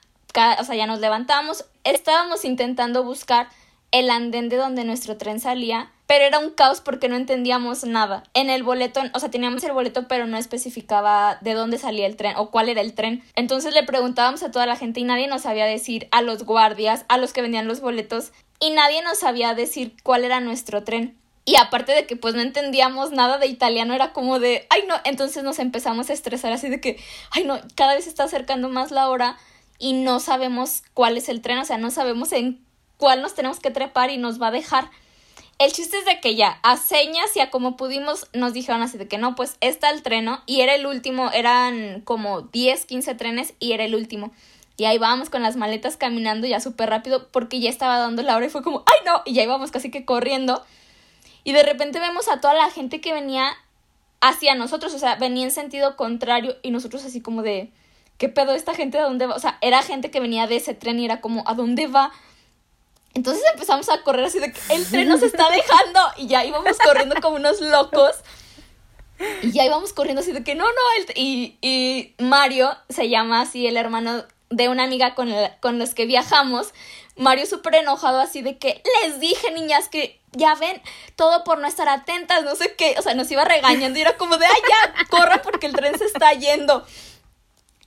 o 0.60 0.64
sea, 0.64 0.76
ya 0.76 0.88
nos 0.88 1.00
levantamos. 1.00 1.66
Estábamos 1.84 2.44
intentando 2.44 3.04
buscar 3.04 3.48
el 3.92 4.10
andén 4.10 4.50
de 4.50 4.58
donde 4.58 4.84
nuestro 4.84 5.18
tren 5.18 5.40
salía, 5.40 5.92
pero 6.12 6.26
era 6.26 6.40
un 6.40 6.50
caos 6.50 6.82
porque 6.82 7.08
no 7.08 7.16
entendíamos 7.16 7.86
nada. 7.86 8.24
En 8.34 8.50
el 8.50 8.64
boleto, 8.64 9.02
o 9.14 9.20
sea, 9.22 9.32
teníamos 9.32 9.64
el 9.64 9.72
boleto, 9.72 10.10
pero 10.10 10.28
no 10.28 10.36
especificaba 10.36 11.38
de 11.40 11.54
dónde 11.54 11.78
salía 11.78 12.06
el 12.06 12.18
tren 12.18 12.34
o 12.36 12.52
cuál 12.52 12.68
era 12.68 12.82
el 12.82 12.94
tren. 12.94 13.24
Entonces 13.34 13.74
le 13.74 13.84
preguntábamos 13.84 14.44
a 14.44 14.52
toda 14.52 14.66
la 14.66 14.76
gente 14.76 15.00
y 15.00 15.06
nadie 15.06 15.28
nos 15.28 15.44
sabía 15.44 15.66
decir 15.66 16.10
a 16.12 16.22
los 16.22 16.44
guardias, 16.44 17.06
a 17.08 17.18
los 17.18 17.32
que 17.32 17.42
vendían 17.42 17.66
los 17.66 17.80
boletos, 17.80 18.34
y 18.60 18.72
nadie 18.72 19.02
nos 19.04 19.20
sabía 19.20 19.54
decir 19.54 19.96
cuál 20.04 20.26
era 20.26 20.42
nuestro 20.42 20.84
tren. 20.84 21.18
Y 21.46 21.56
aparte 21.56 21.94
de 21.94 22.06
que 22.06 22.18
pues 22.18 22.36
no 22.36 22.42
entendíamos 22.42 23.14
nada 23.14 23.38
de 23.38 23.48
italiano, 23.48 23.94
era 23.94 24.12
como 24.12 24.38
de, 24.38 24.68
ay 24.70 24.84
no, 24.90 24.96
entonces 25.06 25.46
nos 25.46 25.60
empezamos 25.60 26.10
a 26.10 26.14
estresar 26.14 26.52
así 26.52 26.68
de 26.68 26.82
que, 26.82 27.00
ay 27.30 27.46
no, 27.46 27.58
cada 27.76 27.96
vez 27.96 28.04
se 28.04 28.10
está 28.10 28.26
acercando 28.26 28.68
más 28.68 28.92
la 28.92 29.08
hora 29.08 29.38
y 29.80 29.94
no 29.94 30.20
sabemos 30.20 30.84
cuál 30.94 31.16
es 31.16 31.30
el 31.30 31.42
tren, 31.42 31.60
o 31.60 31.64
sea, 31.64 31.78
no 31.78 31.90
sabemos 31.90 32.34
en 32.34 32.66
cuál 32.98 33.22
nos 33.22 33.34
tenemos 33.34 33.62
que 33.62 33.72
trepar 33.72 34.10
y 34.10 34.18
nos 34.18 34.42
va 34.42 34.48
a 34.48 34.52
dejar. 34.52 34.92
El 35.60 35.72
chiste 35.72 35.98
es 35.98 36.06
de 36.06 36.20
que 36.20 36.36
ya, 36.36 36.60
a 36.64 36.76
señas 36.78 37.36
y 37.36 37.40
a 37.40 37.52
como 37.52 37.78
pudimos, 37.78 38.28
nos 38.34 38.54
dijeron 38.54 38.82
así 38.82 38.98
de 38.98 39.08
que 39.08 39.18
no, 39.18 39.36
pues 39.36 39.58
está 39.62 39.92
el 39.92 40.02
tren, 40.02 40.28
Y 40.48 40.62
era 40.62 40.74
el 40.74 40.88
último, 40.88 41.30
eran 41.32 42.02
como 42.02 42.42
10, 42.42 42.86
15 42.86 43.16
trenes 43.16 43.54
y 43.60 43.74
era 43.74 43.84
el 43.84 43.94
último. 43.94 44.32
Y 44.78 44.86
ahí 44.86 44.98
vamos 44.98 45.30
con 45.30 45.44
las 45.44 45.58
maletas 45.58 45.98
caminando 45.98 46.48
ya 46.48 46.60
súper 46.60 46.90
rápido 46.90 47.28
porque 47.28 47.60
ya 47.60 47.70
estaba 47.70 48.00
dando 48.00 48.24
la 48.24 48.36
hora 48.36 48.48
y 48.48 48.50
fue 48.50 48.64
como, 48.64 48.84
¡ay 48.88 49.06
no! 49.06 49.22
Y 49.26 49.34
ya 49.34 49.44
íbamos 49.44 49.70
casi 49.70 49.92
que 49.92 50.06
corriendo. 50.06 50.64
Y 51.44 51.52
de 51.52 51.62
repente 51.62 52.00
vemos 52.00 52.28
a 52.28 52.42
toda 52.42 52.56
la 52.56 52.72
gente 52.72 53.00
que 53.00 53.14
venía 53.14 53.54
hacia 54.22 54.56
nosotros, 54.56 54.94
o 54.94 55.00
sea, 55.00 55.16
venía 55.16 55.44
en 55.44 55.52
sentido 55.52 55.96
contrario 55.96 56.56
y 56.62 56.72
nosotros 56.72 57.04
así 57.06 57.22
como 57.22 57.42
de, 57.42 57.72
¿qué 58.18 58.30
pedo 58.30 58.54
esta 58.54 58.74
gente 58.74 58.98
de 58.98 59.04
dónde 59.04 59.26
va? 59.26 59.36
O 59.36 59.40
sea, 59.40 59.58
era 59.62 59.82
gente 59.82 60.12
que 60.12 60.20
venía 60.20 60.48
de 60.48 60.58
ese 60.58 60.74
tren 60.74 61.00
y 61.00 61.06
era 61.06 61.22
como, 61.22 61.44
¿a 61.48 61.56
dónde 61.56 61.88
va? 61.88 62.12
Entonces 63.14 63.44
empezamos 63.54 63.90
a 63.90 64.02
correr 64.04 64.26
así 64.26 64.40
de 64.40 64.54
que 64.54 64.60
el 64.74 64.90
tren 64.90 65.10
nos 65.10 65.22
está 65.22 65.50
dejando 65.50 66.00
y 66.18 66.28
ya 66.28 66.46
íbamos 66.46 66.78
corriendo 66.78 67.16
como 67.22 67.36
unos 67.36 67.60
locos. 67.60 68.16
Y 69.44 69.52
ya 69.52 69.66
íbamos 69.66 69.94
corriendo 69.94 70.22
así 70.22 70.32
de 70.32 70.44
que 70.44 70.56
no, 70.56 70.66
no, 70.66 71.14
y, 71.16 71.58
y 71.62 72.16
Mario 72.18 72.76
se 72.90 73.10
llama 73.10 73.42
así 73.42 73.68
el 73.68 73.78
hermano 73.78 74.24
de 74.52 74.70
una 74.70 74.84
amiga 74.84 75.16
con, 75.16 75.34
con 75.60 75.80
los 75.80 75.96
que 75.96 76.06
viajamos, 76.06 76.74
Mario 77.16 77.46
súper 77.46 77.76
enojado 77.76 78.20
así 78.20 78.42
de 78.42 78.58
que 78.58 78.84
les 79.04 79.20
dije, 79.20 79.52
niñas, 79.52 79.88
que 79.90 80.20
ya 80.34 80.56
ven, 80.56 80.82
todo 81.16 81.44
por 81.44 81.58
no 81.58 81.68
estar 81.68 81.90
atentas, 81.90 82.44
no 82.44 82.56
sé 82.56 82.76
qué, 82.76 82.96
o 82.98 83.02
sea, 83.02 83.16
nos 83.16 83.32
iba 83.32 83.44
regañando 83.46 83.98
y 83.98 84.02
era 84.02 84.18
como 84.18 84.38
de, 84.38 84.46
ay, 84.46 84.62
ya, 84.70 85.06
corra 85.10 85.42
porque 85.42 85.68
el 85.68 85.74
tren 85.74 85.98
se 85.98 86.06
está 86.06 86.34
yendo. 86.34 86.86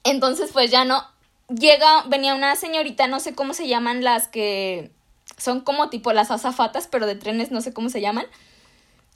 Entonces, 0.04 0.50
pues 0.52 0.70
ya 0.70 0.84
no, 0.84 1.06
llega, 1.48 2.02
venía 2.06 2.34
una 2.34 2.56
señorita, 2.56 3.06
no 3.06 3.20
sé 3.20 3.34
cómo 3.34 3.54
se 3.54 3.68
llaman 3.68 4.02
las 4.02 4.28
que 4.28 4.90
son 5.36 5.60
como 5.60 5.90
tipo 5.90 6.12
las 6.12 6.30
azafatas, 6.30 6.88
pero 6.88 7.06
de 7.06 7.14
trenes 7.14 7.50
no 7.50 7.60
sé 7.60 7.72
cómo 7.72 7.88
se 7.88 8.00
llaman. 8.00 8.26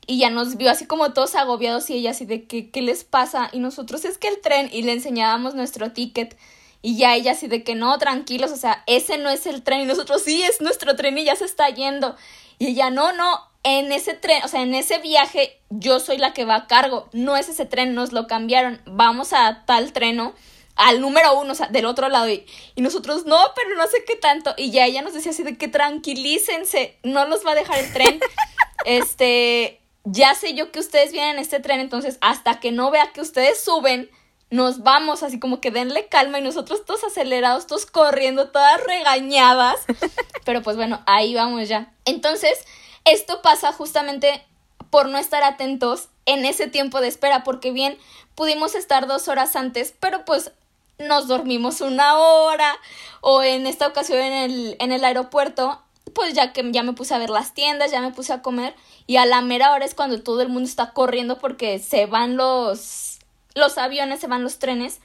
y 0.07 0.19
ya 0.19 0.31
nos 0.31 0.57
vio 0.57 0.71
así 0.71 0.87
como 0.87 1.13
todos 1.13 1.35
agobiados 1.35 1.91
y 1.91 1.95
ella 1.95 2.13
así 2.13 2.25
de 2.25 2.45
que, 2.47 2.71
¿qué 2.71 2.81
les 2.81 3.05
pasa? 3.05 3.51
Y 3.53 3.59
nosotros 3.59 4.07
es 4.07 4.17
que 4.17 4.29
el 4.29 4.41
tren 4.41 4.71
y 4.73 4.83
le 4.83 4.93
enseñábamos 4.93 5.55
nuestro 5.55 5.93
ticket 5.93 6.37
y 6.81 6.97
ya 6.97 7.15
ella 7.15 7.33
así 7.33 7.47
de 7.47 7.63
que 7.63 7.75
no, 7.75 7.99
tranquilos, 7.99 8.53
o 8.53 8.57
sea, 8.57 8.83
ese 8.87 9.19
no 9.19 9.29
es 9.29 9.47
el 9.47 9.63
tren 9.63 9.81
y 9.81 9.85
nosotros 9.85 10.23
sí 10.23 10.43
es 10.43 10.61
nuestro 10.61 10.97
tren 10.97 11.19
y 11.19 11.25
ya 11.25 11.37
se 11.37 11.45
está 11.45 11.69
yendo. 11.69 12.17
Y 12.59 12.69
ella 12.69 12.91
no, 12.91 13.13
no, 13.13 13.41
en 13.65 13.93
ese 13.93 14.15
tren, 14.15 14.43
o 14.45 14.49
sea, 14.49 14.63
en 14.63 14.75
ese 14.75 14.99
viaje 14.99 15.61
yo 15.71 16.01
soy 16.01 16.19
la 16.19 16.33
que 16.33 16.45
va 16.45 16.55
a 16.55 16.67
cargo, 16.67 17.09
no 17.13 17.37
es 17.37 17.49
ese 17.49 17.67
tren, 17.67 17.95
nos 17.95 18.13
lo 18.13 18.27
cambiaron, 18.27 18.81
vamos 18.87 19.33
a 19.33 19.65
tal 19.67 19.93
treno 19.93 20.35
al 20.79 21.01
número 21.01 21.39
uno, 21.39 21.53
o 21.53 21.55
sea, 21.55 21.67
del 21.67 21.85
otro 21.85 22.09
lado. 22.09 22.29
Y, 22.29 22.47
y, 22.75 22.81
nosotros, 22.81 23.27
no, 23.27 23.39
pero 23.55 23.77
no 23.77 23.87
sé 23.89 24.05
qué 24.07 24.17
tanto. 24.17 24.55
Y 24.57 24.71
ya 24.71 24.87
ella 24.87 25.03
nos 25.03 25.13
decía 25.13 25.33
así 25.33 25.43
de 25.43 25.59
que 25.59 25.69
tranquilícense, 25.69 26.97
no 27.03 27.27
los 27.27 27.45
va 27.45 27.53
a 27.53 27.57
dejar 27.57 27.81
el 27.81 27.93
tren. 27.93 28.21
este, 28.85 29.81
ya 30.05 30.35
sé 30.35 30.55
yo 30.55 30.71
que 30.71 30.79
ustedes 30.79 31.13
vienen 31.13 31.33
en 31.33 31.39
este 31.41 31.61
tren, 31.61 31.81
entonces 31.81 32.17
hasta 32.21 32.61
que 32.61 32.71
no 32.71 32.91
vea 32.91 33.13
que 33.13 33.21
ustedes 33.21 33.63
suben, 33.63 34.09
nos 34.51 34.83
vamos, 34.83 35.23
así 35.23 35.39
como 35.39 35.61
que 35.61 35.71
denle 35.71 36.07
calma 36.07 36.39
y 36.39 36.43
nosotros 36.43 36.85
todos 36.87 37.05
acelerados, 37.05 37.67
todos 37.67 37.85
corriendo, 37.85 38.51
todas 38.51 38.83
regañadas. 38.85 39.81
Pero 40.45 40.63
pues 40.63 40.77
bueno, 40.77 41.03
ahí 41.07 41.35
vamos 41.35 41.69
ya. 41.69 41.93
Entonces, 42.05 42.65
esto 43.05 43.43
pasa 43.43 43.73
justamente 43.73 44.43
por 44.91 45.09
no 45.09 45.19
estar 45.19 45.43
atentos 45.43 46.09
en 46.25 46.45
ese 46.45 46.69
tiempo 46.69 47.01
de 47.01 47.09
espera, 47.09 47.43
porque 47.43 47.73
bien 47.73 47.99
pudimos 48.35 48.75
estar 48.77 49.07
dos 49.09 49.27
horas 49.27 49.57
antes, 49.57 49.95
pero 49.99 50.25
pues 50.25 50.53
nos 50.99 51.29
dormimos 51.29 51.81
una 51.81 52.19
hora 52.19 52.77
o 53.21 53.43
en 53.43 53.67
esta 53.67 53.87
ocasión 53.87 54.19
en 54.19 54.33
el, 54.33 54.77
en 54.81 54.91
el 54.91 55.05
aeropuerto 55.05 55.81
pues 56.13 56.35
ya 56.35 56.53
que 56.53 56.73
ya 56.73 56.83
me 56.83 56.93
puse 56.93 57.15
a 57.15 57.19
ver 57.19 57.31
las 57.31 57.55
tiendas, 57.55 57.93
ya 57.93 58.01
me 58.01 58.11
puse 58.11 58.33
a 58.33 58.43
comer 58.43 58.75
y 59.07 59.17
a 59.17 59.27
la 59.27 59.41
mera 59.41 59.73
hora 59.73 59.85
es 59.85 59.95
cuando 59.95 60.23
todo 60.23 60.43
el 60.43 60.49
mundo 60.49 60.69
está 60.69 60.93
corriendo 60.93 61.39
porque 61.39 61.79
se 61.79 62.07
van 62.07 62.37
los 62.37 63.19
los 63.55 63.79
aviones, 63.79 64.21
se 64.21 64.27
van 64.27 64.43
los 64.43 64.59
trenes. 64.59 65.01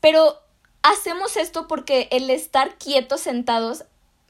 Pero 0.00 0.38
hacemos 0.82 1.36
esto 1.36 1.66
porque 1.66 2.08
el 2.12 2.30
estar 2.30 2.76
quietos 2.78 3.20
sentados 3.20 3.84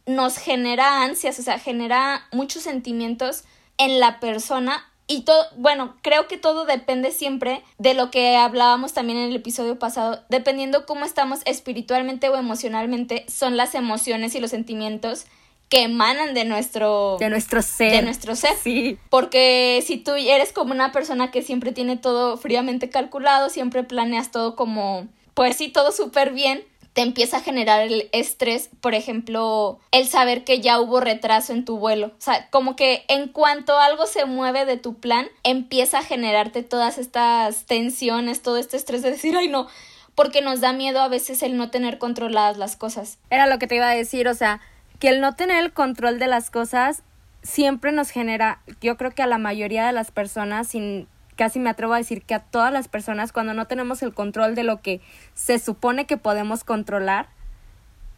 nos 0.07 0.39
genera 0.39 1.03
ansias, 1.03 1.39
o 1.39 1.43
sea, 1.43 1.59
genera 1.59 2.27
muchos 2.33 2.63
sentimientos 2.63 3.45
en 3.79 4.01
la 4.01 4.19
persona 4.21 4.90
y 5.11 5.23
todo, 5.23 5.45
bueno, 5.57 5.97
creo 6.02 6.29
que 6.29 6.37
todo 6.37 6.64
depende 6.64 7.11
siempre 7.11 7.64
de 7.79 7.95
lo 7.95 8.12
que 8.12 8.37
hablábamos 8.37 8.93
también 8.93 9.19
en 9.19 9.31
el 9.31 9.37
episodio 9.37 9.76
pasado, 9.76 10.23
dependiendo 10.29 10.87
cómo 10.87 11.05
estamos 11.05 11.40
espiritualmente 11.47 12.29
o 12.29 12.37
emocionalmente, 12.37 13.25
son 13.26 13.57
las 13.57 13.75
emociones 13.75 14.37
y 14.37 14.40
los 14.40 14.52
sentimientos 14.52 15.26
que 15.69 15.83
emanan 15.83 16.33
de 16.33 16.45
nuestro 16.45 17.17
de 17.19 17.29
nuestro 17.29 17.61
ser. 17.61 17.90
de 17.90 18.02
nuestro 18.02 18.37
ser. 18.37 18.55
Sí. 18.62 18.99
Porque 19.09 19.83
si 19.85 19.97
tú 19.97 20.12
eres 20.12 20.52
como 20.52 20.73
una 20.73 20.93
persona 20.93 21.33
que 21.33 21.43
siempre 21.43 21.73
tiene 21.73 21.97
todo 21.97 22.37
fríamente 22.37 22.88
calculado 22.88 23.49
siempre 23.49 23.83
planeas 23.83 24.31
todo 24.31 24.55
como 24.55 25.09
pues 25.35 25.57
sí 25.57 25.69
todo 25.69 25.90
súper 25.90 26.33
bien 26.33 26.62
te 26.93 27.03
empieza 27.03 27.39
a 27.39 27.43
generar 27.43 27.83
el 27.83 28.09
estrés, 28.13 28.69
por 28.81 28.95
ejemplo, 28.95 29.79
el 29.93 30.07
saber 30.09 30.45
que 30.45 30.61
ya 30.61 30.81
hubo 30.81 31.01
retraso 31.01 31.53
en 31.53 31.65
tu 31.65 31.79
vuelo. 31.79 32.09
O 32.09 32.21
sea, 32.21 32.49
como 32.51 32.75
que 32.75 33.05
en 33.09 33.29
cuanto 33.29 33.79
algo 33.79 34.07
se 34.07 34.25
mueve 34.25 34.65
de 34.65 34.77
tu 34.77 34.95
plan, 34.95 35.29
empieza 35.45 35.99
a 35.99 36.03
generarte 36.03 36.63
todas 36.63 36.99
estas 36.99 37.65
tensiones, 37.67 38.43
todo 38.43 38.57
este 38.57 38.77
estrés 38.77 39.03
de 39.03 39.13
decir, 39.13 39.37
ay 39.37 39.49
no, 39.49 39.69
porque 40.15 40.43
nos 40.43 40.61
da 40.61 40.73
miedo 40.73 41.01
a 41.01 41.09
veces 41.09 41.43
el 41.43 41.57
no 41.57 41.71
tener 41.71 41.99
controladas 41.99 42.59
las 42.59 42.77
cosas. 42.77 43.19
Era 43.31 43.47
lo 43.47 43.59
que 43.59 43.67
te 43.67 43.77
iba 43.77 43.89
a 43.89 43.95
decir, 43.95 44.27
o 44.27 44.35
sea, 44.35 44.61
que 44.99 45.09
el 45.09 45.21
no 45.21 45.35
tener 45.35 45.63
el 45.63 45.73
control 45.73 46.19
de 46.19 46.27
las 46.27 46.51
cosas 46.51 47.03
siempre 47.43 47.93
nos 47.93 48.11
genera, 48.11 48.61
yo 48.81 48.97
creo 48.97 49.13
que 49.13 49.23
a 49.23 49.27
la 49.27 49.39
mayoría 49.39 49.87
de 49.87 49.93
las 49.93 50.11
personas, 50.11 50.69
sin 50.69 51.09
casi 51.41 51.59
me 51.59 51.71
atrevo 51.71 51.95
a 51.95 51.97
decir 51.97 52.21
que 52.21 52.35
a 52.35 52.41
todas 52.41 52.71
las 52.71 52.89
personas, 52.89 53.33
cuando 53.33 53.55
no 53.55 53.67
tenemos 53.67 54.03
el 54.03 54.13
control 54.13 54.55
de 54.55 54.63
lo 54.63 54.83
que 54.83 55.01
se 55.33 55.59
supone 55.59 56.05
que 56.05 56.19
podemos 56.19 56.65
controlar, 56.65 57.31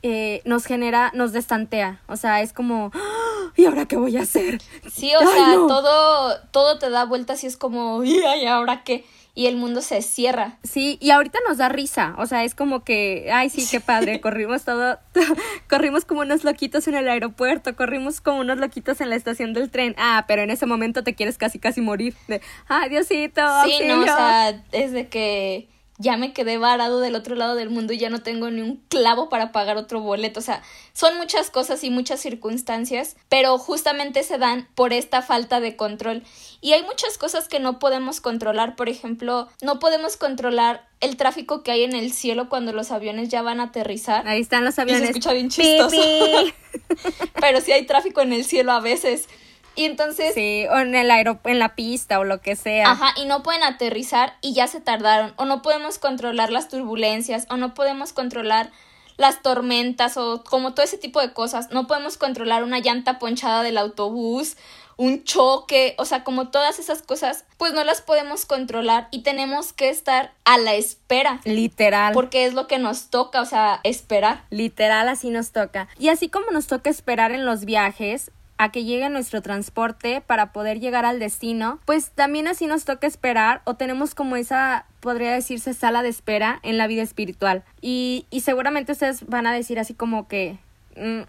eh, 0.03 0.43
nos 0.45 0.65
genera, 0.65 1.13
nos 1.15 1.31
destantea. 1.31 2.01
O 2.09 2.17
sea, 2.17 2.43
es 2.43 2.53
como, 2.53 2.91
¡Ah! 2.93 3.53
¿y 3.55 3.67
ahora 3.67 3.87
qué 3.87 3.95
voy 3.95 4.17
a 4.17 4.23
hacer? 4.23 4.61
Sí, 4.93 5.13
o 5.15 5.21
sea, 5.21 5.55
todo, 5.69 6.37
todo 6.51 6.81
te 6.81 6.91
da 6.91 7.05
vueltas 7.05 7.45
y 7.45 7.47
es 7.47 7.57
como, 7.57 8.03
¿y 8.03 8.25
ahora 8.45 8.83
qué? 8.83 9.05
Y 9.35 9.47
el 9.47 9.57
mundo 9.57 9.81
se 9.81 10.03
cierra. 10.03 10.59
Sí, 10.63 10.99
y 11.01 11.11
ahorita 11.11 11.39
nos 11.49 11.59
da 11.59 11.69
risa, 11.69 12.15
o 12.19 12.27
sea, 12.27 12.45
es 12.45 12.55
como 12.55 12.85
que, 12.85 13.31
ay, 13.33 13.49
sí, 13.49 13.67
qué 13.71 13.81
padre, 13.81 14.21
corrimos 14.23 14.65
todo, 14.65 14.99
corrimos 15.69 16.05
como 16.05 16.21
unos 16.21 16.45
loquitos 16.45 16.87
en 16.89 16.95
el 16.95 17.09
aeropuerto, 17.09 17.75
corrimos 17.75 18.21
como 18.21 18.41
unos 18.41 18.59
loquitos 18.59 19.01
en 19.01 19.11
la 19.11 19.17
estación 19.17 19.55
del 19.55 19.71
tren, 19.71 19.95
ah, 19.99 20.25
pero 20.29 20.43
en 20.43 20.51
ese 20.51 20.67
momento 20.67 21.03
te 21.03 21.15
quieres 21.15 21.39
casi, 21.39 21.59
casi 21.59 21.81
morir, 21.81 22.15
de, 22.29 22.41
ay, 22.69 22.91
Diosito, 22.91 23.43
Sí, 23.65 23.87
no, 23.87 24.01
o 24.01 24.05
sea, 24.05 24.63
es 24.73 24.93
de 24.93 25.09
que 25.09 25.69
ya 26.03 26.17
me 26.17 26.33
quedé 26.33 26.59
varado 26.59 27.01
del 27.01 27.15
otro 27.15 27.37
lado 27.37 27.55
del 27.55 27.71
mundo 27.71 27.93
y 27.93 27.99
ya 27.99 28.11
no 28.11 28.23
tengo 28.23 28.51
ni 28.51 28.61
un 28.61 28.83
clavo 28.89 29.29
para 29.29 29.53
pagar 29.53 29.77
otro 29.77 30.01
boleto. 30.01 30.41
O 30.41 30.43
sea, 30.43 30.63
son 30.93 31.17
muchas 31.17 31.49
cosas 31.49 31.83
y 31.85 31.91
muchas 31.91 32.21
circunstancias, 32.21 33.17
pero 33.29 33.57
justamente 33.57 34.23
se 34.25 34.37
dan 34.37 34.69
por 34.75 34.93
esta 34.93 35.23
falta 35.23 35.61
de 35.61 35.77
control. 35.77 36.23
Y 36.61 36.73
hay 36.73 36.83
muchas 36.83 37.19
cosas 37.19 37.49
que 37.49 37.61
no 37.61 37.79
podemos 37.79 38.21
controlar. 38.21 38.77
Por 38.77 38.89
ejemplo, 38.89 39.49
no 39.63 39.79
podemos 39.79 40.17
controlar 40.17 40.89
el 41.01 41.17
tráfico 41.17 41.63
que 41.63 41.71
hay 41.71 41.85
en 41.85 41.95
el 41.95 42.13
cielo 42.13 42.49
cuando 42.49 42.73
los 42.73 42.91
aviones 42.91 43.29
ya 43.29 43.43
van 43.43 43.61
a 43.61 43.65
aterrizar. 43.65 44.27
Ahí 44.27 44.41
están 44.41 44.65
los 44.65 44.79
aviones. 44.79 45.05
se 45.05 45.09
escucha 45.11 45.33
bien 45.33 45.49
chistoso. 45.49 45.97
pero 47.41 47.61
sí 47.61 47.73
hay 47.73 47.87
tráfico 47.87 48.21
en 48.21 48.33
el 48.33 48.45
cielo 48.45 48.73
a 48.73 48.81
veces. 48.81 49.29
Y 49.75 49.85
entonces. 49.85 50.35
Sí, 50.35 50.67
o 50.71 50.79
en 50.79 50.95
el 50.95 51.11
en 51.11 51.59
la 51.59 51.75
pista 51.75 52.19
o 52.19 52.25
lo 52.25 52.41
que 52.41 52.57
sea. 52.57 52.91
Ajá, 52.91 53.13
y 53.17 53.25
no 53.25 53.43
pueden 53.43 53.63
aterrizar 53.63 54.37
y 54.41 54.53
ya 54.53 54.67
se 54.67 54.81
tardaron. 54.81 55.33
O 55.37 55.45
no 55.45 55.63
podemos 55.63 55.99
controlar 55.99 56.51
las 56.51 56.69
turbulencias, 56.69 57.47
o 57.51 57.57
no 57.57 57.75
podemos 57.75 58.13
controlar 58.13 58.71
las 59.17 59.43
tormentas, 59.43 60.17
o 60.17 60.43
como 60.45 60.75
todo 60.75 60.85
ese 60.85 60.99
tipo 60.99 61.21
de 61.21 61.33
cosas. 61.33 61.71
No 61.71 61.87
podemos 61.87 62.17
controlar 62.17 62.65
una 62.65 62.81
llanta 62.81 63.19
ponchada 63.19 63.63
del 63.63 63.79
autobús, 63.79 64.57
un 64.97 65.25
choque, 65.25 65.95
o 65.99 66.05
sea, 66.05 66.23
como 66.23 66.49
todas 66.49 66.79
esas 66.79 67.03
cosas, 67.03 67.45
pues 67.57 67.73
no 67.73 67.83
las 67.85 68.03
podemos 68.03 68.47
controlar 68.47 69.09
y 69.11 69.23
tenemos 69.23 69.73
que 69.73 69.89
estar 69.89 70.33
a 70.45 70.59
la 70.59 70.75
espera. 70.75 71.41
Literal. 71.45 72.13
Porque 72.13 72.45
es 72.45 72.55
lo 72.55 72.67
que 72.67 72.79
nos 72.79 73.09
toca, 73.09 73.41
o 73.41 73.47
sea, 73.47 73.81
esperar. 73.85 74.45
Literal, 74.51 75.09
así 75.09 75.31
nos 75.31 75.53
toca. 75.53 75.89
Y 75.99 76.09
así 76.09 76.29
como 76.29 76.51
nos 76.51 76.67
toca 76.67 76.91
esperar 76.91 77.33
en 77.33 77.45
los 77.45 77.65
viajes, 77.65 78.31
a 78.63 78.71
que 78.71 78.85
llegue 78.85 79.09
nuestro 79.09 79.43
transporte 79.43 80.21
para 80.21 80.53
poder 80.53 80.79
llegar 80.79 81.05
al 81.05 81.19
destino, 81.19 81.81
pues 81.85 82.13
también 82.13 82.47
así 82.47 82.69
nos 82.69 82.85
toca 82.85 83.09
esperar 83.09 83.61
o 83.65 83.75
tenemos 83.75 84.15
como 84.15 84.37
esa, 84.37 84.87
podría 85.01 85.33
decirse, 85.33 85.75
sala 85.75 86.05
de 86.05 86.11
espera 86.11 86.61
en 86.63 86.79
la 86.79 86.87
vida 86.87 87.03
espiritual. 87.03 87.65
Y, 87.81 88.27
y 88.31 88.43
seguramente 88.43 88.93
ustedes 88.93 89.27
van 89.27 89.49
a 89.49 89.53
decir 89.53 89.81
así 89.81 89.95
como 89.95 90.29
que, 90.29 90.61
mm, 90.97 91.23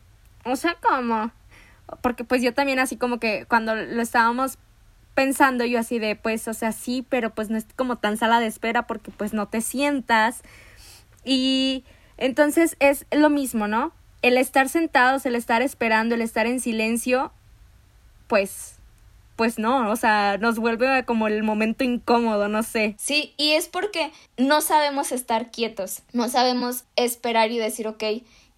o 0.45 0.55
sea, 0.55 0.77
¿cómo? 0.79 1.31
Porque 2.01 2.23
pues 2.23 2.43
yo 2.43 2.53
también 2.53 2.77
así 2.77 2.97
como 2.97 3.19
que 3.19 3.47
cuando 3.47 3.73
lo 3.73 4.03
estábamos 4.03 4.59
pensando 5.15 5.65
yo 5.65 5.79
así 5.79 5.97
de, 5.97 6.15
pues, 6.15 6.47
o 6.47 6.53
sea, 6.53 6.71
sí, 6.71 7.03
pero 7.09 7.31
pues 7.31 7.49
no 7.49 7.57
es 7.57 7.65
como 7.75 7.95
tan 7.95 8.15
sala 8.15 8.41
de 8.41 8.45
espera 8.45 8.85
porque 8.85 9.09
pues 9.09 9.33
no 9.33 9.47
te 9.47 9.61
sientas. 9.61 10.43
Y 11.25 11.83
entonces 12.17 12.75
es 12.77 13.07
lo 13.11 13.31
mismo, 13.31 13.67
¿no? 13.67 13.91
El 14.23 14.37
estar 14.37 14.69
sentados, 14.69 15.25
el 15.27 15.35
estar 15.35 15.61
esperando, 15.61 16.15
el 16.15 16.21
estar 16.21 16.47
en 16.47 16.59
silencio, 16.59 17.31
pues, 18.27 18.77
pues 19.35 19.59
no, 19.59 19.91
o 19.91 19.95
sea, 19.97 20.37
nos 20.39 20.57
vuelve 20.57 21.03
como 21.05 21.27
el 21.27 21.43
momento 21.43 21.83
incómodo, 21.83 22.47
no 22.47 22.63
sé. 22.63 22.95
Sí, 22.97 23.33
y 23.37 23.51
es 23.51 23.67
porque 23.67 24.11
no 24.37 24.61
sabemos 24.61 25.11
estar 25.11 25.51
quietos, 25.51 26.03
no 26.13 26.29
sabemos 26.29 26.85
esperar 26.95 27.51
y 27.51 27.59
decir, 27.59 27.85
ok, 27.87 28.03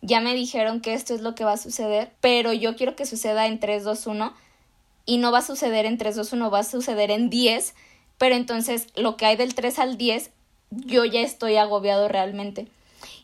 ya 0.02 0.22
me 0.22 0.36
dijeron 0.36 0.82
que 0.82 0.94
esto 0.94 1.16
es 1.16 1.22
lo 1.22 1.34
que 1.34 1.44
va 1.44 1.54
a 1.54 1.58
suceder, 1.58 2.12
pero 2.22 2.54
yo 2.54 2.76
quiero 2.76 2.96
que 2.96 3.08
suceda 3.08 3.48
en 3.48 3.60
3, 3.60 3.84
2, 3.84 4.08
1 4.08 4.34
y 5.08 5.18
no 5.18 5.32
va 5.32 5.40
a 5.40 5.42
suceder 5.42 5.88
en 5.88 5.98
3, 5.98 6.16
2, 6.16 6.34
1, 6.34 6.52
va 6.52 6.60
a 6.60 6.64
suceder 6.64 7.10
en 7.10 7.32
10, 7.32 7.74
pero 8.20 8.36
entonces 8.36 8.88
lo 8.96 9.18
que 9.18 9.26
hay 9.26 9.36
del 9.36 9.56
3 9.56 9.80
al 9.80 9.98
10, 9.98 10.30
yo 10.70 11.06
ya 11.06 11.22
estoy 11.22 11.56
agobiado 11.56 12.08
realmente. 12.08 12.68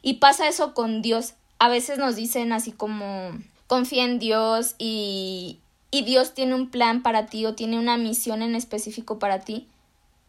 Y 0.01 0.15
pasa 0.15 0.48
eso 0.48 0.74
con 0.74 1.03
Dios 1.03 1.36
a 1.62 1.70
veces 1.70 2.00
nos 2.00 2.15
dicen 2.15 2.53
así 2.53 2.72
como 2.72 3.38
confía 3.68 4.03
en 4.03 4.18
Dios 4.18 4.74
y, 4.80 5.60
y 5.91 6.01
Dios 6.06 6.34
tiene 6.34 6.56
un 6.56 6.72
plan 6.72 7.03
para 7.03 7.27
ti 7.27 7.46
o 7.46 7.53
tiene 7.53 7.77
una 7.77 7.98
misión 7.98 8.41
en 8.41 8.56
específico 8.56 9.20
para 9.20 9.41
ti, 9.41 9.68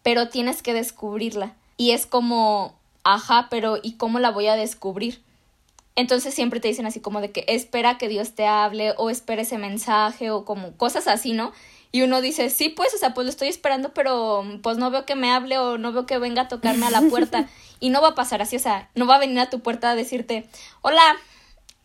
pero 0.02 0.28
tienes 0.28 0.60
que 0.60 0.74
descubrirla. 0.74 1.54
Y 1.78 1.92
es 1.92 2.04
como, 2.04 2.74
ajá, 3.02 3.46
pero 3.48 3.78
¿y 3.82 3.92
cómo 3.94 4.18
la 4.18 4.30
voy 4.30 4.48
a 4.48 4.56
descubrir? 4.56 5.22
Entonces 5.96 6.34
siempre 6.34 6.60
te 6.60 6.68
dicen 6.68 6.84
así 6.84 7.00
como 7.00 7.22
de 7.22 7.30
que 7.30 7.46
espera 7.48 7.96
que 7.96 8.08
Dios 8.08 8.32
te 8.32 8.46
hable 8.46 8.92
o 8.98 9.08
espera 9.08 9.40
ese 9.40 9.56
mensaje 9.56 10.30
o 10.30 10.44
como 10.44 10.76
cosas 10.76 11.08
así, 11.08 11.32
¿no? 11.32 11.52
Y 11.94 12.00
uno 12.02 12.22
dice, 12.22 12.48
sí, 12.48 12.70
pues, 12.70 12.94
o 12.94 12.98
sea, 12.98 13.12
pues 13.12 13.26
lo 13.26 13.30
estoy 13.30 13.48
esperando, 13.48 13.92
pero 13.92 14.44
pues 14.62 14.78
no 14.78 14.90
veo 14.90 15.04
que 15.04 15.14
me 15.14 15.30
hable 15.30 15.58
o 15.58 15.76
no 15.76 15.92
veo 15.92 16.06
que 16.06 16.18
venga 16.18 16.42
a 16.42 16.48
tocarme 16.48 16.86
a 16.86 16.90
la 16.90 17.02
puerta. 17.02 17.48
Y 17.80 17.90
no 17.90 18.00
va 18.00 18.10
a 18.10 18.14
pasar 18.14 18.40
así, 18.40 18.54
o 18.54 18.60
sea, 18.60 18.88
no 18.94 19.08
va 19.08 19.16
a 19.16 19.18
venir 19.18 19.40
a 19.40 19.50
tu 19.50 19.58
puerta 19.58 19.90
a 19.90 19.96
decirte, 19.96 20.46
hola, 20.82 21.02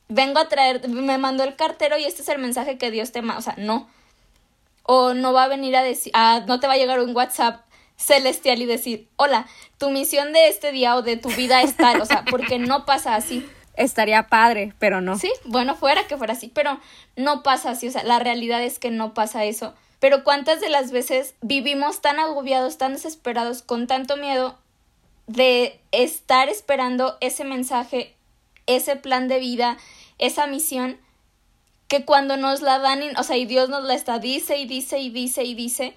vengo 0.10 0.38
a 0.38 0.48
traer, 0.48 0.88
me 0.88 1.18
mandó 1.18 1.44
el 1.44 1.56
cartero 1.56 1.98
y 1.98 2.04
este 2.04 2.22
es 2.22 2.30
el 2.30 2.38
mensaje 2.38 2.78
que 2.78 2.92
Dios 2.92 3.12
te 3.12 3.24
manda, 3.24 3.40
o 3.40 3.42
sea, 3.42 3.56
no. 3.58 3.90
o 4.84 5.16
no 5.16 5.34
va 5.34 5.46
a 5.46 5.48
venir 5.48 5.76
a 5.76 5.82
decir, 5.82 6.14
no 6.46 6.60
te 6.60 6.68
va 6.68 6.74
a 6.74 6.78
llegar 6.78 7.00
un 7.00 7.16
WhatsApp 7.16 7.66
celestial 7.96 8.62
y 8.62 8.68
decir, 8.68 9.10
hola, 9.16 9.48
tu 9.80 9.90
misión 9.90 10.34
de 10.34 10.50
este 10.50 10.72
día 10.72 10.96
o 10.96 11.02
de 11.02 11.18
tu 11.18 11.30
vida 11.30 11.64
es 11.64 11.76
tal, 11.76 12.00
o 12.00 12.06
sea, 12.06 12.24
porque 12.30 12.60
no 12.60 12.86
pasa 12.86 13.16
así. 13.16 13.44
Estaría 13.76 14.28
padre, 14.28 14.74
pero 14.78 15.02
no. 15.02 15.18
Sí, 15.18 15.32
bueno, 15.46 15.76
fuera 15.76 16.06
que 16.08 16.16
fuera 16.16 16.34
así, 16.34 16.48
pero 16.48 16.80
no 17.16 17.42
pasa 17.42 17.72
así, 17.72 17.88
o 17.88 17.92
sea, 17.92 18.04
la 18.04 18.20
realidad 18.20 18.62
es 18.64 18.78
que 18.78 18.92
no 18.92 19.16
pasa 19.16 19.46
eso. 19.46 19.74
Pero 20.00 20.24
cuántas 20.24 20.62
de 20.62 20.70
las 20.70 20.92
veces 20.92 21.36
vivimos 21.42 22.02
tan 22.02 22.20
agobiados, 22.20 22.78
tan 22.78 22.94
desesperados, 22.94 23.62
con 23.62 23.88
tanto 23.88 24.16
miedo 24.18 24.58
de 25.26 25.80
estar 25.92 26.50
esperando 26.50 27.18
ese 27.20 27.44
mensaje, 27.44 28.16
ese 28.66 28.96
plan 28.96 29.28
de 29.28 29.40
vida, 29.40 29.78
esa 30.20 30.48
misión, 30.48 31.00
que 31.88 32.06
cuando 32.06 32.38
nos 32.38 32.62
la 32.62 32.80
dan, 32.80 33.02
o 33.18 33.24
sea, 33.24 33.38
y 33.38 33.46
Dios 33.46 33.70
nos 33.70 33.84
la 33.84 33.96
está, 33.96 34.20
dice 34.20 34.58
y 34.58 34.66
dice 34.66 35.00
y 35.00 35.10
dice 35.10 35.44
y 35.44 35.56
dice, 35.56 35.96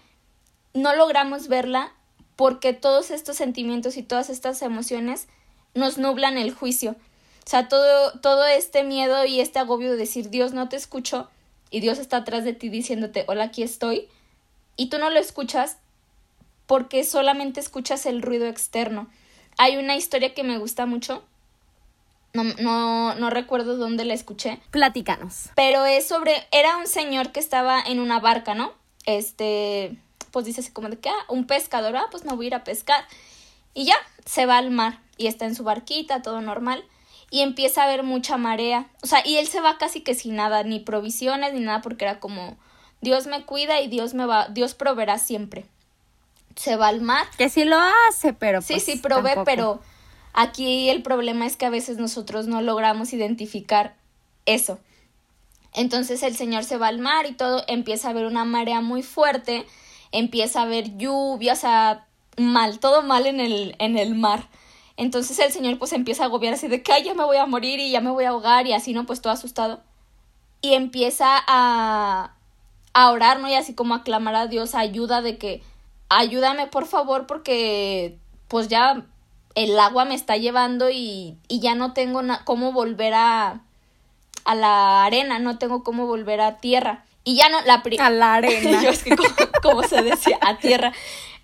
no 0.73 0.95
logramos 0.95 1.49
verla 1.49 1.92
porque 2.37 2.73
todos 2.73 3.11
estos 3.11 3.37
sentimientos 3.37 3.97
y 3.97 4.02
todas 4.02 4.30
estas 4.30 4.62
emociones 4.62 5.28
nos 5.75 5.99
nublan 5.99 6.38
el 6.38 6.54
juicio. 6.54 6.92
O 7.45 7.50
sea, 7.50 7.69
todo, 7.69 8.19
todo 8.21 8.47
este 8.47 8.85
miedo 8.85 9.25
y 9.25 9.40
este 9.40 9.59
agobio 9.59 9.90
de 9.90 9.97
decir 9.97 10.30
Dios 10.30 10.52
no 10.52 10.69
te 10.69 10.76
escucho 10.76 11.28
y 11.70 11.80
Dios 11.80 11.98
está 11.98 12.18
atrás 12.18 12.44
de 12.44 12.52
ti 12.52 12.68
diciéndote 12.68 13.24
hola 13.28 13.44
aquí 13.44 13.62
estoy 13.62 14.08
y 14.76 14.88
tú 14.88 14.98
no 14.98 15.10
lo 15.10 15.18
escuchas 15.18 15.76
porque 16.66 17.04
solamente 17.04 17.60
escuchas 17.60 18.06
el 18.06 18.22
ruido 18.22 18.46
externo. 18.46 19.08
Hay 19.58 19.76
una 19.76 19.96
historia 19.96 20.34
que 20.34 20.44
me 20.44 20.58
gusta 20.58 20.86
mucho 20.86 21.22
no, 22.32 22.44
no, 22.44 23.14
no 23.14 23.30
recuerdo 23.30 23.76
dónde 23.76 24.04
la 24.04 24.14
escuché. 24.14 24.60
Platícanos. 24.70 25.50
Pero 25.56 25.84
es 25.84 26.06
sobre. 26.06 26.46
Era 26.52 26.76
un 26.76 26.86
señor 26.86 27.32
que 27.32 27.40
estaba 27.40 27.80
en 27.80 27.98
una 28.00 28.20
barca, 28.20 28.54
¿no? 28.54 28.72
Este. 29.06 29.96
Pues 30.30 30.44
dice 30.46 30.60
así 30.60 30.70
como 30.70 30.88
de 30.88 30.98
que, 30.98 31.08
ah, 31.08 31.24
un 31.28 31.46
pescador, 31.46 31.96
ah, 31.96 32.06
pues 32.10 32.24
me 32.24 32.34
voy 32.34 32.46
a 32.46 32.48
ir 32.48 32.54
a 32.54 32.62
pescar. 32.62 33.04
Y 33.74 33.84
ya, 33.84 33.96
se 34.24 34.46
va 34.46 34.58
al 34.58 34.70
mar. 34.70 35.00
Y 35.16 35.26
está 35.26 35.44
en 35.44 35.56
su 35.56 35.64
barquita, 35.64 36.22
todo 36.22 36.40
normal. 36.40 36.84
Y 37.30 37.42
empieza 37.42 37.82
a 37.82 37.84
haber 37.84 38.02
mucha 38.02 38.37
marea. 38.37 38.88
O 39.02 39.06
sea, 39.06 39.22
y 39.25 39.37
él 39.37 39.46
se 39.46 39.60
va 39.60 39.78
casi 39.78 40.00
que 40.00 40.14
sin 40.14 40.37
nada, 40.37 40.62
ni 40.64 40.80
provisiones, 40.80 41.54
ni 41.54 41.60
nada, 41.60 41.80
porque 41.80 42.04
era 42.04 42.20
como. 42.20 42.56
Dios 43.00 43.26
me 43.26 43.44
cuida 43.44 43.80
y 43.80 43.88
Dios 43.88 44.14
me 44.14 44.26
va. 44.26 44.49
Dios 44.49 44.75
proveerá 44.75 45.18
siempre. 45.18 45.64
Se 46.56 46.76
va 46.76 46.88
al 46.88 47.00
mar. 47.00 47.26
Que 47.38 47.49
sí 47.49 47.64
lo 47.64 47.78
hace, 48.08 48.32
pero. 48.32 48.60
Sí, 48.60 48.75
pues, 48.75 48.84
sí, 48.84 48.96
provee, 48.96 49.38
pero 49.44 49.80
Aquí 50.32 50.88
el 50.88 51.02
problema 51.02 51.46
es 51.46 51.56
que 51.56 51.66
a 51.66 51.70
veces 51.70 51.99
nosotros 51.99 52.46
no 52.46 52.62
logramos 52.62 53.12
identificar 53.12 53.96
eso. 54.46 54.78
Entonces 55.72 56.22
el 56.22 56.37
Señor 56.37 56.64
se 56.64 56.76
va 56.76 56.88
al 56.88 56.99
mar 56.99 57.26
y 57.26 57.32
todo, 57.32 57.64
empieza 57.68 58.08
a 58.08 58.10
haber 58.12 58.26
una 58.26 58.44
marea 58.44 58.80
muy 58.80 59.02
fuerte, 59.02 59.66
empieza 60.12 60.60
a 60.60 60.64
haber 60.64 60.96
lluvia, 60.96 61.52
o 61.52 61.56
sea, 61.56 62.06
mal, 62.37 62.78
todo 62.80 63.02
mal 63.02 63.26
en 63.26 63.40
el, 63.40 63.76
en 63.78 63.99
el 63.99 64.14
mar. 64.14 64.49
Entonces 64.97 65.38
el 65.38 65.52
Señor 65.52 65.78
pues 65.78 65.92
empieza 65.92 66.25
a 66.25 66.26
agobiar 66.26 66.54
así 66.54 66.68
de 66.68 66.82
que 66.82 67.02
ya 67.02 67.14
me 67.14 67.25
voy 67.25 67.37
a 67.37 67.47
morir 67.47 67.80
y 67.80 67.90
ya 67.90 68.00
me 68.00 68.11
voy 68.11 68.25
a 68.25 68.30
ahogar 68.30 68.66
y 68.66 68.73
así, 68.73 68.92
¿no? 68.92 69.06
Pues 69.06 69.20
todo 69.20 69.32
asustado. 69.32 69.80
Y 70.61 70.75
empieza 70.75 71.42
a, 71.47 72.35
a 72.92 73.11
orar, 73.11 73.40
¿no? 73.40 73.49
Y 73.49 73.54
así 73.54 73.75
como 73.75 73.94
a 73.94 74.02
clamar 74.02 74.35
a 74.35 74.47
Dios 74.47 74.75
ayuda 74.75 75.23
de 75.23 75.38
que 75.38 75.62
ayúdame 76.09 76.66
por 76.66 76.87
favor 76.87 77.26
porque 77.26 78.18
pues 78.49 78.68
ya 78.68 79.06
el 79.54 79.78
agua 79.78 80.04
me 80.04 80.14
está 80.14 80.37
llevando 80.37 80.90
y, 80.90 81.37
y 81.49 81.61
ya 81.61 81.75
no 81.75 81.92
tengo 81.92 82.23
cómo 82.44 82.73
volver 82.73 83.14
a, 83.14 83.62
a 84.44 84.54
la 84.54 85.04
arena, 85.04 85.38
no 85.38 85.59
tengo 85.59 85.82
cómo 85.82 86.06
volver 86.06 86.40
a 86.40 86.59
tierra. 86.59 87.04
Y 87.25 87.37
ya 87.37 87.49
no, 87.49 87.61
la 87.62 87.82
A 87.99 88.11
la 88.11 88.35
arena. 88.37 88.82
Yo 88.82 88.90
es 88.90 89.02
que 89.04 89.16
como, 89.62 89.82
se 89.82 90.02
decía, 90.02 90.38
a 90.40 90.59
tierra. 90.59 90.92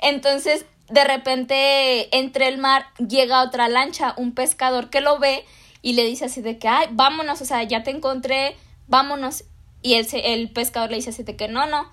Entonces, 0.01 0.67
de 0.89 1.05
repente, 1.05 2.17
entre 2.17 2.49
el 2.49 2.59
mar 2.59 2.87
llega 2.99 3.43
otra 3.43 3.69
lancha, 3.69 4.15
un 4.17 4.33
pescador 4.33 4.91
que 4.91 5.01
lo 5.01 5.19
ve 5.19 5.45
y 5.83 5.95
le 5.95 6.05
dice 6.05 6.27
así 6.27 6.41
de 6.41 6.59
que, 6.59 6.69
ay, 6.69 6.89
vámonos, 6.93 7.41
o 7.41 7.45
sea, 7.45 7.63
ya 7.63 7.83
te 7.83 7.91
encontré, 7.91 8.57
vámonos. 8.87 9.45
Y 9.83 9.95
el, 9.95 10.07
el 10.13 10.51
pescador 10.51 10.91
le 10.91 10.97
dice 10.97 11.11
así 11.11 11.23
de 11.23 11.37
que, 11.37 11.49
no, 11.49 11.67
no, 11.67 11.91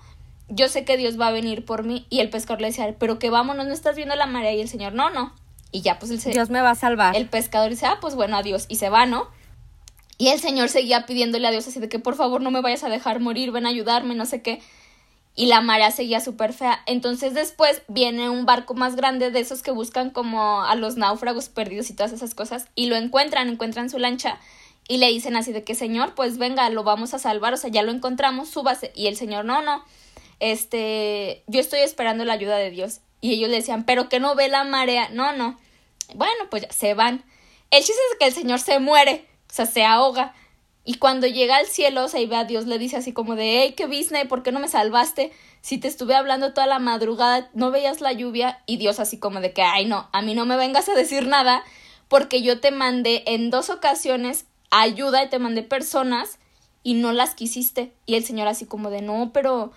yo 0.48 0.68
sé 0.68 0.84
que 0.84 0.96
Dios 0.96 1.20
va 1.20 1.28
a 1.28 1.32
venir 1.32 1.64
por 1.64 1.84
mí. 1.84 2.06
Y 2.10 2.20
el 2.20 2.30
pescador 2.30 2.60
le 2.60 2.68
dice, 2.68 2.94
pero 2.98 3.18
que 3.18 3.30
vámonos, 3.30 3.66
¿no 3.66 3.72
estás 3.72 3.96
viendo 3.96 4.14
la 4.16 4.26
marea? 4.26 4.52
Y 4.52 4.60
el 4.60 4.68
señor, 4.68 4.94
no, 4.94 5.10
no, 5.10 5.32
y 5.74 5.80
ya, 5.80 5.98
pues 5.98 6.12
el 6.12 6.32
Dios 6.32 6.50
me 6.50 6.60
va 6.60 6.70
a 6.70 6.74
salvar. 6.76 7.16
El 7.16 7.28
pescador 7.28 7.68
dice, 7.68 7.86
ah, 7.86 7.98
pues 8.00 8.14
bueno, 8.14 8.36
adiós. 8.36 8.66
Y 8.68 8.76
se 8.76 8.90
va, 8.90 9.06
¿no? 9.06 9.26
Y 10.18 10.28
el 10.28 10.38
señor 10.38 10.68
seguía 10.68 11.04
pidiéndole 11.04 11.48
a 11.48 11.50
Dios 11.50 11.66
así 11.66 11.80
de 11.80 11.88
que 11.88 11.98
por 11.98 12.14
favor 12.14 12.40
no 12.40 12.52
me 12.52 12.60
vayas 12.60 12.84
a 12.84 12.88
dejar 12.88 13.18
morir, 13.18 13.50
ven 13.50 13.66
a 13.66 13.70
ayudarme, 13.70 14.14
no 14.14 14.24
sé 14.24 14.40
qué. 14.40 14.62
Y 15.36 15.46
la 15.46 15.60
marea 15.60 15.90
seguía 15.90 16.20
súper 16.20 16.52
fea. 16.52 16.80
Entonces 16.86 17.34
después 17.34 17.82
viene 17.88 18.30
un 18.30 18.46
barco 18.46 18.74
más 18.74 18.94
grande 18.94 19.30
de 19.30 19.40
esos 19.40 19.62
que 19.62 19.72
buscan 19.72 20.10
como 20.10 20.62
a 20.62 20.74
los 20.76 20.96
náufragos 20.96 21.48
perdidos 21.48 21.90
y 21.90 21.94
todas 21.94 22.12
esas 22.12 22.34
cosas. 22.34 22.68
Y 22.74 22.86
lo 22.86 22.96
encuentran, 22.96 23.48
encuentran 23.48 23.90
su 23.90 23.98
lancha. 23.98 24.38
Y 24.86 24.98
le 24.98 25.08
dicen 25.08 25.34
así 25.34 25.52
de 25.52 25.64
que 25.64 25.74
señor, 25.74 26.14
pues 26.14 26.38
venga, 26.38 26.68
lo 26.70 26.84
vamos 26.84 27.14
a 27.14 27.18
salvar. 27.18 27.52
O 27.54 27.56
sea, 27.56 27.70
ya 27.70 27.82
lo 27.82 27.90
encontramos, 27.90 28.48
súbase. 28.48 28.92
Y 28.94 29.08
el 29.08 29.16
señor, 29.16 29.44
no, 29.44 29.60
no. 29.62 29.84
Este, 30.38 31.42
yo 31.46 31.60
estoy 31.60 31.80
esperando 31.80 32.24
la 32.24 32.34
ayuda 32.34 32.56
de 32.56 32.70
Dios. 32.70 33.00
Y 33.20 33.32
ellos 33.32 33.48
le 33.48 33.56
decían, 33.56 33.84
pero 33.84 34.08
que 34.08 34.20
no 34.20 34.36
ve 34.36 34.48
la 34.48 34.62
marea. 34.62 35.08
No, 35.08 35.32
no. 35.32 35.58
Bueno, 36.14 36.44
pues 36.50 36.62
ya 36.62 36.72
se 36.72 36.94
van. 36.94 37.24
El 37.70 37.80
chiste 37.80 38.00
es 38.12 38.18
que 38.18 38.26
el 38.26 38.32
señor 38.32 38.60
se 38.60 38.78
muere, 38.78 39.26
o 39.50 39.52
sea, 39.52 39.66
se 39.66 39.84
ahoga. 39.84 40.32
Y 40.84 40.94
cuando 40.94 41.26
llega 41.26 41.56
al 41.56 41.66
cielo, 41.66 42.08
se 42.08 42.26
ve 42.26 42.36
a 42.36 42.44
Dios, 42.44 42.66
le 42.66 42.78
dice 42.78 42.98
así 42.98 43.12
como 43.12 43.36
de, 43.36 43.62
hey, 43.62 43.74
qué 43.74 43.86
business, 43.86 44.26
¿por 44.26 44.42
qué 44.42 44.52
no 44.52 44.60
me 44.60 44.68
salvaste? 44.68 45.32
Si 45.62 45.78
te 45.78 45.88
estuve 45.88 46.14
hablando 46.14 46.52
toda 46.52 46.66
la 46.66 46.78
madrugada, 46.78 47.48
no 47.54 47.70
veías 47.70 48.02
la 48.02 48.12
lluvia. 48.12 48.62
Y 48.66 48.76
Dios 48.76 49.00
así 49.00 49.18
como 49.18 49.40
de 49.40 49.52
que, 49.52 49.62
ay, 49.62 49.86
no, 49.86 50.08
a 50.12 50.20
mí 50.20 50.34
no 50.34 50.44
me 50.44 50.58
vengas 50.58 50.88
a 50.90 50.94
decir 50.94 51.26
nada, 51.26 51.64
porque 52.08 52.42
yo 52.42 52.60
te 52.60 52.70
mandé 52.70 53.22
en 53.26 53.48
dos 53.50 53.70
ocasiones 53.70 54.44
ayuda 54.70 55.24
y 55.24 55.30
te 55.30 55.38
mandé 55.38 55.62
personas 55.62 56.38
y 56.82 56.94
no 56.94 57.12
las 57.12 57.34
quisiste. 57.34 57.92
Y 58.04 58.16
el 58.16 58.24
Señor 58.24 58.46
así 58.46 58.66
como 58.66 58.90
de, 58.90 59.00
no, 59.00 59.30
pero, 59.32 59.72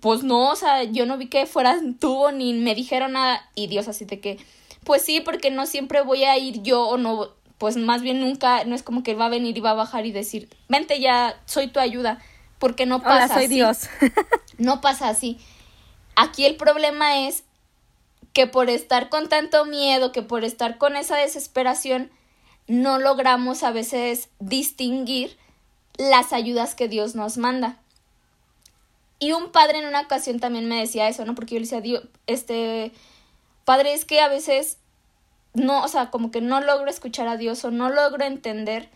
pues 0.00 0.22
no, 0.22 0.50
o 0.50 0.56
sea, 0.56 0.82
yo 0.84 1.04
no 1.04 1.18
vi 1.18 1.28
que 1.28 1.44
fueras 1.44 1.82
tú 2.00 2.30
ni 2.32 2.54
me 2.54 2.74
dijeron 2.74 3.12
nada. 3.12 3.50
Y 3.54 3.66
Dios 3.66 3.86
así 3.86 4.06
de 4.06 4.18
que, 4.18 4.38
pues 4.84 5.02
sí, 5.02 5.20
porque 5.20 5.50
no 5.50 5.66
siempre 5.66 6.00
voy 6.00 6.24
a 6.24 6.38
ir 6.38 6.62
yo 6.62 6.88
o 6.88 6.96
no, 6.96 7.28
pues 7.58 7.76
más 7.76 8.02
bien 8.02 8.20
nunca, 8.20 8.64
no 8.64 8.74
es 8.74 8.82
como 8.82 9.02
que 9.02 9.14
va 9.14 9.26
a 9.26 9.30
venir 9.30 9.56
y 9.56 9.60
va 9.60 9.70
a 9.70 9.74
bajar 9.74 10.06
y 10.06 10.12
decir, 10.12 10.48
vente 10.68 11.00
ya, 11.00 11.40
soy 11.44 11.68
tu 11.68 11.80
ayuda, 11.80 12.18
porque 12.58 12.86
no 12.86 13.02
pasa 13.02 13.26
Hola, 13.26 13.34
soy 13.34 13.46
Dios. 13.48 13.88
no 14.58 14.80
pasa 14.80 15.08
así. 15.08 15.38
Aquí 16.16 16.46
el 16.46 16.56
problema 16.56 17.26
es 17.26 17.44
que 18.32 18.46
por 18.46 18.70
estar 18.70 19.08
con 19.08 19.28
tanto 19.28 19.64
miedo, 19.64 20.12
que 20.12 20.22
por 20.22 20.44
estar 20.44 20.78
con 20.78 20.96
esa 20.96 21.16
desesperación, 21.16 22.10
no 22.66 22.98
logramos 22.98 23.62
a 23.62 23.70
veces 23.70 24.28
distinguir 24.38 25.36
las 25.96 26.32
ayudas 26.32 26.74
que 26.74 26.88
Dios 26.88 27.14
nos 27.14 27.38
manda. 27.38 27.78
Y 29.18 29.32
un 29.32 29.50
padre 29.50 29.78
en 29.78 29.86
una 29.86 30.02
ocasión 30.02 30.38
también 30.38 30.68
me 30.68 30.78
decía 30.78 31.08
eso, 31.08 31.24
¿no? 31.24 31.34
Porque 31.34 31.54
yo 31.54 31.58
le 31.60 31.64
decía, 31.64 31.80
Dios, 31.80 32.04
este, 32.28 32.92
Padre, 33.64 33.92
es 33.92 34.04
que 34.04 34.20
a 34.20 34.28
veces 34.28 34.78
no, 35.58 35.82
o 35.82 35.88
sea, 35.88 36.10
como 36.10 36.30
que 36.30 36.40
no 36.40 36.60
logro 36.60 36.90
escuchar 36.90 37.28
a 37.28 37.36
Dios 37.36 37.64
o 37.64 37.70
no 37.70 37.90
logro 37.90 38.24
entender 38.24 38.88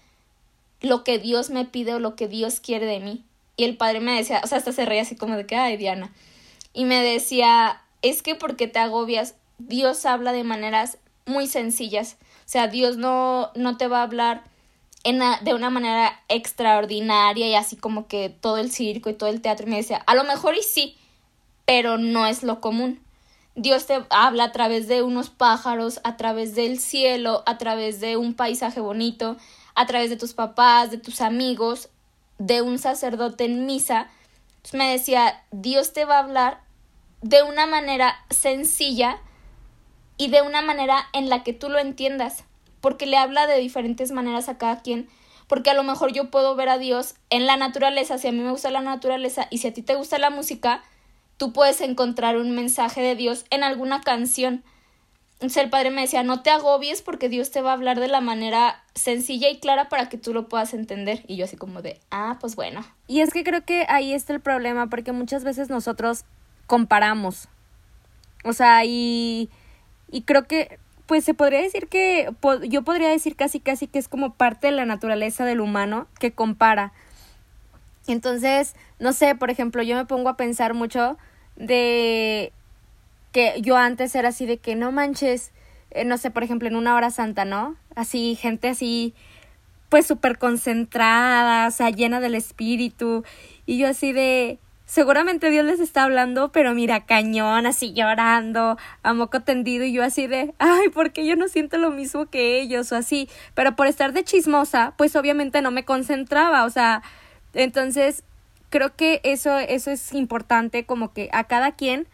lo 0.80 1.04
que 1.04 1.18
Dios 1.18 1.50
me 1.50 1.64
pide 1.64 1.94
o 1.94 1.98
lo 1.98 2.16
que 2.16 2.28
Dios 2.28 2.60
quiere 2.60 2.86
de 2.86 3.00
mí. 3.00 3.24
Y 3.56 3.64
el 3.64 3.76
padre 3.76 4.00
me 4.00 4.16
decía, 4.16 4.40
o 4.42 4.46
sea, 4.46 4.58
hasta 4.58 4.72
se 4.72 4.84
reía 4.84 5.02
así 5.02 5.16
como 5.16 5.36
de 5.36 5.46
que, 5.46 5.56
ay, 5.56 5.76
Diana. 5.76 6.12
Y 6.72 6.84
me 6.84 7.02
decía, 7.02 7.82
es 8.00 8.22
que 8.22 8.34
porque 8.34 8.66
te 8.66 8.78
agobias, 8.78 9.34
Dios 9.58 10.04
habla 10.06 10.32
de 10.32 10.44
maneras 10.44 10.98
muy 11.26 11.46
sencillas. 11.46 12.16
O 12.44 12.48
sea, 12.48 12.68
Dios 12.68 12.96
no, 12.96 13.50
no 13.54 13.76
te 13.76 13.88
va 13.88 14.00
a 14.00 14.04
hablar 14.04 14.42
en 15.04 15.20
de 15.42 15.54
una 15.54 15.70
manera 15.70 16.20
extraordinaria 16.28 17.48
y 17.48 17.54
así 17.54 17.76
como 17.76 18.06
que 18.06 18.28
todo 18.28 18.58
el 18.58 18.70
circo 18.70 19.10
y 19.10 19.14
todo 19.14 19.28
el 19.28 19.40
teatro. 19.40 19.66
Y 19.66 19.70
me 19.70 19.76
decía, 19.76 20.02
a 20.06 20.14
lo 20.14 20.24
mejor 20.24 20.56
y 20.56 20.62
sí, 20.62 20.96
pero 21.66 21.98
no 21.98 22.26
es 22.26 22.42
lo 22.42 22.60
común. 22.60 23.01
Dios 23.54 23.86
te 23.86 24.02
habla 24.08 24.44
a 24.44 24.52
través 24.52 24.88
de 24.88 25.02
unos 25.02 25.28
pájaros, 25.28 26.00
a 26.04 26.16
través 26.16 26.54
del 26.54 26.78
cielo, 26.78 27.42
a 27.44 27.58
través 27.58 28.00
de 28.00 28.16
un 28.16 28.32
paisaje 28.32 28.80
bonito, 28.80 29.36
a 29.74 29.86
través 29.86 30.08
de 30.08 30.16
tus 30.16 30.32
papás, 30.32 30.90
de 30.90 30.96
tus 30.96 31.20
amigos, 31.20 31.90
de 32.38 32.62
un 32.62 32.78
sacerdote 32.78 33.44
en 33.44 33.66
misa. 33.66 34.08
me 34.72 34.90
decía, 34.90 35.44
Dios 35.50 35.92
te 35.92 36.06
va 36.06 36.16
a 36.16 36.20
hablar 36.20 36.60
de 37.20 37.42
una 37.42 37.66
manera 37.66 38.16
sencilla 38.30 39.18
y 40.16 40.28
de 40.28 40.40
una 40.40 40.62
manera 40.62 41.08
en 41.12 41.28
la 41.28 41.42
que 41.42 41.52
tú 41.52 41.68
lo 41.68 41.78
entiendas, 41.78 42.44
porque 42.80 43.06
le 43.06 43.18
habla 43.18 43.46
de 43.46 43.58
diferentes 43.58 44.12
maneras 44.12 44.48
a 44.48 44.56
cada 44.56 44.80
quien, 44.80 45.10
porque 45.46 45.70
a 45.70 45.74
lo 45.74 45.82
mejor 45.82 46.12
yo 46.12 46.30
puedo 46.30 46.56
ver 46.56 46.70
a 46.70 46.78
Dios 46.78 47.16
en 47.28 47.46
la 47.46 47.58
naturaleza, 47.58 48.16
si 48.16 48.28
a 48.28 48.32
mí 48.32 48.38
me 48.38 48.50
gusta 48.50 48.70
la 48.70 48.80
naturaleza 48.80 49.46
y 49.50 49.58
si 49.58 49.68
a 49.68 49.74
ti 49.74 49.82
te 49.82 49.94
gusta 49.94 50.18
la 50.18 50.30
música, 50.30 50.82
tú 51.42 51.52
puedes 51.52 51.80
encontrar 51.80 52.36
un 52.36 52.54
mensaje 52.54 53.00
de 53.00 53.16
Dios 53.16 53.46
en 53.50 53.64
alguna 53.64 54.00
canción. 54.00 54.62
el 55.40 55.70
padre 55.70 55.90
me 55.90 56.02
decía, 56.02 56.22
no 56.22 56.40
te 56.40 56.50
agobies 56.50 57.02
porque 57.02 57.28
Dios 57.28 57.50
te 57.50 57.60
va 57.60 57.70
a 57.70 57.72
hablar 57.72 57.98
de 57.98 58.06
la 58.06 58.20
manera 58.20 58.80
sencilla 58.94 59.50
y 59.50 59.58
clara 59.58 59.88
para 59.88 60.08
que 60.08 60.16
tú 60.16 60.32
lo 60.32 60.48
puedas 60.48 60.72
entender. 60.72 61.24
Y 61.26 61.34
yo 61.34 61.46
así 61.46 61.56
como 61.56 61.82
de, 61.82 61.98
ah, 62.12 62.36
pues 62.40 62.54
bueno. 62.54 62.86
Y 63.08 63.22
es 63.22 63.32
que 63.32 63.42
creo 63.42 63.64
que 63.64 63.86
ahí 63.88 64.12
está 64.12 64.32
el 64.32 64.38
problema 64.38 64.86
porque 64.86 65.10
muchas 65.10 65.42
veces 65.42 65.68
nosotros 65.68 66.26
comparamos. 66.68 67.48
O 68.44 68.52
sea, 68.52 68.84
y, 68.84 69.50
y 70.12 70.22
creo 70.22 70.46
que, 70.46 70.78
pues 71.06 71.24
se 71.24 71.34
podría 71.34 71.60
decir 71.60 71.88
que, 71.88 72.32
yo 72.68 72.82
podría 72.82 73.08
decir 73.08 73.34
casi 73.34 73.58
casi 73.58 73.88
que 73.88 73.98
es 73.98 74.06
como 74.06 74.34
parte 74.34 74.68
de 74.68 74.74
la 74.74 74.86
naturaleza 74.86 75.44
del 75.44 75.60
humano 75.60 76.06
que 76.20 76.30
compara. 76.30 76.92
Entonces, 78.06 78.76
no 79.00 79.12
sé, 79.12 79.34
por 79.34 79.50
ejemplo, 79.50 79.82
yo 79.82 79.96
me 79.96 80.06
pongo 80.06 80.28
a 80.28 80.36
pensar 80.36 80.74
mucho 80.74 81.18
de 81.56 82.52
que 83.32 83.60
yo 83.60 83.76
antes 83.76 84.14
era 84.14 84.28
así 84.28 84.46
de 84.46 84.58
que 84.58 84.74
no 84.74 84.92
manches, 84.92 85.52
eh, 85.90 86.04
no 86.04 86.18
sé, 86.18 86.30
por 86.30 86.42
ejemplo, 86.42 86.68
en 86.68 86.76
una 86.76 86.94
hora 86.94 87.10
santa, 87.10 87.44
¿no? 87.44 87.76
Así, 87.94 88.36
gente 88.36 88.68
así, 88.68 89.14
pues 89.88 90.06
súper 90.06 90.38
concentrada, 90.38 91.66
o 91.66 91.70
sea, 91.70 91.90
llena 91.90 92.20
del 92.20 92.34
espíritu. 92.34 93.24
Y 93.66 93.78
yo 93.78 93.88
así 93.88 94.12
de, 94.12 94.58
seguramente 94.86 95.50
Dios 95.50 95.64
les 95.64 95.80
está 95.80 96.04
hablando, 96.04 96.52
pero 96.52 96.74
mira, 96.74 97.06
cañón, 97.06 97.66
así 97.66 97.94
llorando, 97.94 98.76
a 99.02 99.14
moco 99.14 99.40
tendido, 99.40 99.84
y 99.84 99.92
yo 99.92 100.04
así 100.04 100.26
de, 100.26 100.54
ay, 100.58 100.88
porque 100.92 101.26
yo 101.26 101.36
no 101.36 101.48
siento 101.48 101.78
lo 101.78 101.90
mismo 101.90 102.26
que 102.26 102.60
ellos, 102.60 102.92
o 102.92 102.96
así. 102.96 103.28
Pero 103.54 103.76
por 103.76 103.86
estar 103.86 104.12
de 104.12 104.24
chismosa, 104.24 104.94
pues 104.98 105.16
obviamente 105.16 105.62
no 105.62 105.70
me 105.70 105.84
concentraba, 105.84 106.64
o 106.64 106.70
sea, 106.70 107.02
entonces 107.54 108.24
creo 108.72 108.96
que 108.96 109.20
eso, 109.22 109.58
eso 109.58 109.90
es 109.90 110.14
importante, 110.14 110.84
como 110.86 111.12
que 111.12 111.28
a 111.32 111.44
cada 111.44 111.72
quien 111.72 112.08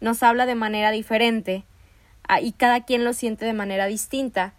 nos 0.00 0.22
habla 0.22 0.46
de 0.46 0.54
manera 0.54 0.90
diferente 0.90 1.64
y 2.40 2.52
cada 2.52 2.84
quien 2.84 3.04
lo 3.04 3.12
siente 3.12 3.44
de 3.44 3.52
manera 3.52 3.86
distinta 3.86 4.54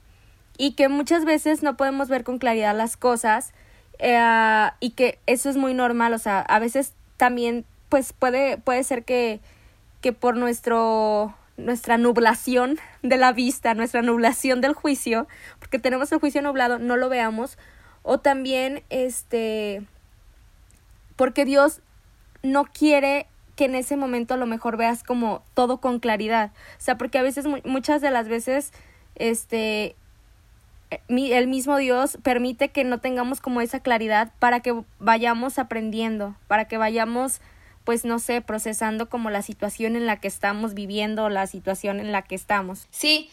y 0.58 0.74
que 0.74 0.90
muchas 0.90 1.26
veces 1.26 1.64
no 1.64 1.76
podemos 1.76 2.08
ver 2.08 2.24
con 2.24 2.38
claridad 2.38 2.78
las 2.78 2.98
cosas 2.98 3.52
eh, 3.98 4.70
y 4.80 4.92
que 4.92 5.18
eso 5.26 5.50
es 5.50 5.58
muy 5.58 5.74
normal, 5.74 6.14
o 6.14 6.20
sea, 6.20 6.42
a 6.42 6.60
veces 6.60 6.94
también 7.18 7.66
pues 7.90 8.14
puede, 8.14 8.58
puede 8.58 8.84
ser 8.84 9.04
que, 9.04 9.40
que 10.02 10.14
por 10.14 10.38
nuestro 10.38 11.34
nuestra 11.58 11.98
nublación 11.98 12.78
de 13.02 13.18
la 13.18 13.34
vista, 13.34 13.74
nuestra 13.74 14.02
nublación 14.02 14.62
del 14.62 14.74
juicio, 14.74 15.28
porque 15.58 15.80
tenemos 15.80 16.10
el 16.12 16.20
juicio 16.20 16.42
nublado, 16.42 16.80
no 16.80 16.96
lo 16.96 17.10
veamos, 17.10 17.58
o 18.04 18.20
también 18.20 18.84
este 18.90 19.84
porque 21.20 21.44
Dios 21.44 21.82
no 22.44 22.64
quiere 22.64 23.28
que 23.58 23.66
en 23.66 23.76
ese 23.76 23.98
momento 23.98 24.36
a 24.36 24.38
lo 24.38 24.46
mejor 24.46 24.78
veas 24.78 25.04
como 25.04 25.44
todo 25.54 25.82
con 25.82 26.00
claridad. 26.00 26.52
O 26.78 26.82
sea, 26.82 26.98
porque 26.98 27.18
a 27.18 27.22
veces, 27.22 27.46
muchas 27.66 28.02
de 28.02 28.10
las 28.10 28.30
veces, 28.30 28.72
este, 29.16 29.98
el 31.10 31.48
mismo 31.50 31.76
Dios 31.76 32.18
permite 32.24 32.70
que 32.70 32.86
no 32.86 33.00
tengamos 33.00 33.42
como 33.42 33.60
esa 33.60 33.82
claridad 33.82 34.32
para 34.40 34.62
que 34.62 34.82
vayamos 34.98 35.60
aprendiendo, 35.60 36.38
para 36.48 36.70
que 36.70 36.78
vayamos, 36.78 37.42
pues 37.84 38.06
no 38.06 38.20
sé, 38.20 38.40
procesando 38.40 39.10
como 39.10 39.30
la 39.30 39.42
situación 39.42 39.98
en 39.98 40.06
la 40.06 40.22
que 40.22 40.30
estamos 40.30 40.74
viviendo, 40.74 41.28
la 41.28 41.48
situación 41.48 42.00
en 42.00 42.14
la 42.14 42.22
que 42.22 42.36
estamos. 42.36 42.88
Sí, 42.92 43.30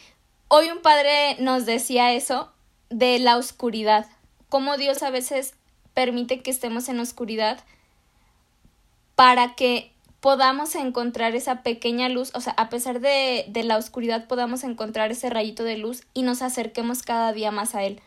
hoy 0.48 0.70
un 0.70 0.82
padre 0.82 1.36
nos 1.38 1.66
decía 1.66 2.12
eso 2.14 2.52
de 2.90 3.20
la 3.20 3.36
oscuridad, 3.36 4.08
cómo 4.48 4.76
Dios 4.76 5.04
a 5.04 5.10
veces 5.10 5.54
permite 5.94 6.42
que 6.42 6.50
estemos 6.50 6.88
en 6.88 6.98
oscuridad 6.98 7.64
para 9.16 9.54
que 9.54 9.92
podamos 10.20 10.74
encontrar 10.74 11.34
esa 11.34 11.62
pequeña 11.62 12.08
luz, 12.08 12.30
o 12.34 12.40
sea, 12.40 12.52
a 12.56 12.68
pesar 12.68 13.00
de, 13.00 13.44
de 13.48 13.64
la 13.64 13.76
oscuridad 13.76 14.26
podamos 14.26 14.62
encontrar 14.64 15.10
ese 15.10 15.30
rayito 15.30 15.64
de 15.64 15.76
luz 15.76 16.04
y 16.14 16.22
nos 16.22 16.42
acerquemos 16.42 17.02
cada 17.02 17.32
día 17.32 17.50
más 17.50 17.74
a 17.74 17.82
Él. 17.82 18.00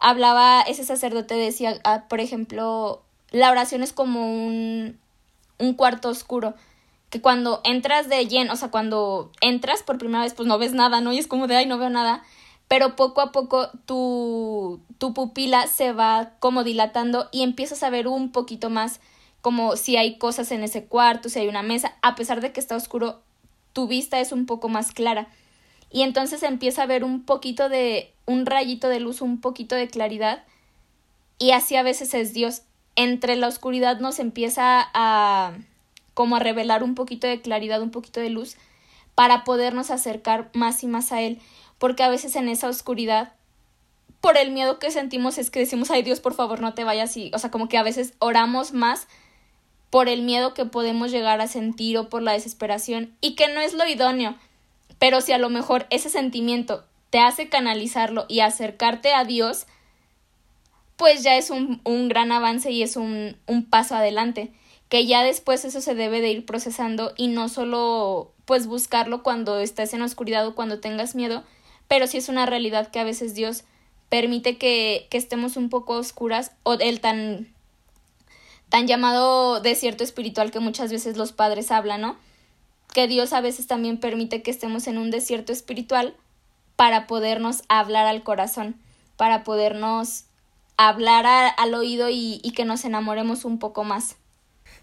Hablaba, 0.00 0.62
ese 0.62 0.84
sacerdote 0.84 1.34
decía, 1.34 1.78
ah, 1.84 2.04
por 2.08 2.20
ejemplo, 2.20 3.02
la 3.30 3.50
oración 3.50 3.82
es 3.82 3.92
como 3.92 4.32
un, 4.32 4.98
un 5.58 5.74
cuarto 5.74 6.08
oscuro, 6.08 6.54
que 7.10 7.20
cuando 7.20 7.60
entras 7.64 8.08
de 8.08 8.26
lleno, 8.26 8.52
o 8.52 8.56
sea, 8.56 8.70
cuando 8.70 9.30
entras 9.40 9.82
por 9.82 9.98
primera 9.98 10.22
vez, 10.22 10.32
pues 10.32 10.48
no 10.48 10.58
ves 10.58 10.72
nada, 10.72 11.00
¿no? 11.00 11.12
Y 11.12 11.18
es 11.18 11.26
como 11.26 11.48
de, 11.48 11.56
ay, 11.56 11.66
no 11.66 11.76
veo 11.76 11.90
nada, 11.90 12.22
pero 12.68 12.94
poco 12.94 13.20
a 13.20 13.32
poco 13.32 13.68
tu, 13.84 14.80
tu 14.98 15.12
pupila 15.12 15.66
se 15.66 15.92
va 15.92 16.30
como 16.38 16.62
dilatando 16.62 17.28
y 17.32 17.42
empiezas 17.42 17.82
a 17.82 17.90
ver 17.90 18.06
un 18.06 18.30
poquito 18.30 18.70
más 18.70 19.00
como 19.40 19.76
si 19.76 19.96
hay 19.96 20.18
cosas 20.18 20.50
en 20.52 20.62
ese 20.62 20.84
cuarto, 20.84 21.28
si 21.28 21.38
hay 21.38 21.48
una 21.48 21.62
mesa, 21.62 21.96
a 22.02 22.14
pesar 22.14 22.40
de 22.40 22.52
que 22.52 22.60
está 22.60 22.76
oscuro, 22.76 23.20
tu 23.72 23.86
vista 23.86 24.20
es 24.20 24.32
un 24.32 24.46
poco 24.46 24.68
más 24.68 24.92
clara. 24.92 25.28
Y 25.90 26.02
entonces 26.02 26.42
empieza 26.42 26.82
a 26.82 26.86
ver 26.86 27.04
un 27.04 27.24
poquito 27.24 27.68
de, 27.68 28.12
un 28.26 28.46
rayito 28.46 28.88
de 28.88 29.00
luz, 29.00 29.22
un 29.22 29.40
poquito 29.40 29.74
de 29.74 29.88
claridad, 29.88 30.44
y 31.38 31.52
así 31.52 31.76
a 31.76 31.82
veces 31.82 32.14
es 32.14 32.32
Dios. 32.32 32.62
Entre 32.96 33.36
la 33.36 33.48
oscuridad 33.48 33.98
nos 33.98 34.18
empieza 34.18 34.88
a 34.92 35.54
como 36.12 36.36
a 36.36 36.40
revelar 36.40 36.82
un 36.82 36.94
poquito 36.94 37.26
de 37.26 37.40
claridad, 37.40 37.80
un 37.80 37.90
poquito 37.90 38.20
de 38.20 38.28
luz, 38.28 38.56
para 39.14 39.42
podernos 39.44 39.90
acercar 39.90 40.50
más 40.52 40.82
y 40.82 40.86
más 40.86 41.12
a 41.12 41.22
Él, 41.22 41.40
porque 41.78 42.02
a 42.02 42.10
veces 42.10 42.36
en 42.36 42.48
esa 42.48 42.68
oscuridad 42.68 43.32
por 44.20 44.36
el 44.36 44.50
miedo 44.50 44.78
que 44.78 44.90
sentimos 44.90 45.38
es 45.38 45.50
que 45.50 45.60
decimos, 45.60 45.90
ay 45.90 46.02
Dios, 46.02 46.20
por 46.20 46.34
favor, 46.34 46.60
no 46.60 46.74
te 46.74 46.84
vayas 46.84 47.16
y, 47.16 47.30
o 47.34 47.38
sea, 47.38 47.50
como 47.50 47.68
que 47.68 47.78
a 47.78 47.82
veces 47.82 48.12
oramos 48.18 48.72
más 48.72 49.08
por 49.90 50.08
el 50.08 50.22
miedo 50.22 50.54
que 50.54 50.64
podemos 50.64 51.10
llegar 51.10 51.40
a 51.40 51.48
sentir 51.48 51.98
o 51.98 52.08
por 52.08 52.22
la 52.22 52.32
desesperación 52.32 53.14
y 53.20 53.34
que 53.34 53.52
no 53.52 53.60
es 53.60 53.74
lo 53.74 53.86
idóneo. 53.86 54.36
Pero 54.98 55.20
si 55.20 55.32
a 55.32 55.38
lo 55.38 55.50
mejor 55.50 55.86
ese 55.90 56.08
sentimiento 56.08 56.84
te 57.10 57.18
hace 57.18 57.48
canalizarlo 57.48 58.24
y 58.28 58.40
acercarte 58.40 59.12
a 59.12 59.24
Dios, 59.24 59.66
pues 60.96 61.22
ya 61.22 61.36
es 61.36 61.50
un, 61.50 61.80
un 61.84 62.08
gran 62.08 62.30
avance 62.30 62.70
y 62.70 62.82
es 62.82 62.96
un, 62.96 63.36
un 63.46 63.64
paso 63.64 63.96
adelante, 63.96 64.52
que 64.88 65.06
ya 65.06 65.22
después 65.22 65.64
eso 65.64 65.80
se 65.80 65.94
debe 65.94 66.20
de 66.20 66.30
ir 66.30 66.46
procesando 66.46 67.12
y 67.16 67.28
no 67.28 67.48
solo 67.48 68.32
pues 68.44 68.66
buscarlo 68.66 69.22
cuando 69.22 69.58
estés 69.58 69.94
en 69.94 70.02
oscuridad 70.02 70.46
o 70.46 70.54
cuando 70.54 70.80
tengas 70.80 71.14
miedo, 71.14 71.42
pero 71.88 72.06
sí 72.06 72.18
es 72.18 72.28
una 72.28 72.46
realidad 72.46 72.90
que 72.90 73.00
a 73.00 73.04
veces 73.04 73.34
Dios 73.34 73.64
permite 74.08 74.58
que, 74.58 75.06
que 75.10 75.18
estemos 75.18 75.56
un 75.56 75.70
poco 75.70 75.94
oscuras 75.94 76.52
o 76.64 76.74
el 76.74 77.00
tan 77.00 77.48
tan 78.70 78.86
llamado 78.86 79.60
desierto 79.60 80.02
espiritual 80.02 80.50
que 80.50 80.60
muchas 80.60 80.90
veces 80.90 81.16
los 81.16 81.32
padres 81.32 81.70
hablan, 81.70 82.00
¿no? 82.00 82.16
Que 82.94 83.06
Dios 83.06 83.32
a 83.32 83.40
veces 83.40 83.66
también 83.66 83.98
permite 83.98 84.42
que 84.42 84.50
estemos 84.50 84.86
en 84.86 84.96
un 84.96 85.10
desierto 85.10 85.52
espiritual 85.52 86.16
para 86.76 87.06
podernos 87.06 87.62
hablar 87.68 88.06
al 88.06 88.22
corazón, 88.22 88.76
para 89.16 89.44
podernos 89.44 90.24
hablar 90.76 91.52
al 91.58 91.74
oído 91.74 92.08
y, 92.08 92.40
y, 92.42 92.52
que 92.52 92.64
nos 92.64 92.86
enamoremos 92.86 93.44
un 93.44 93.58
poco 93.58 93.84
más. 93.84 94.16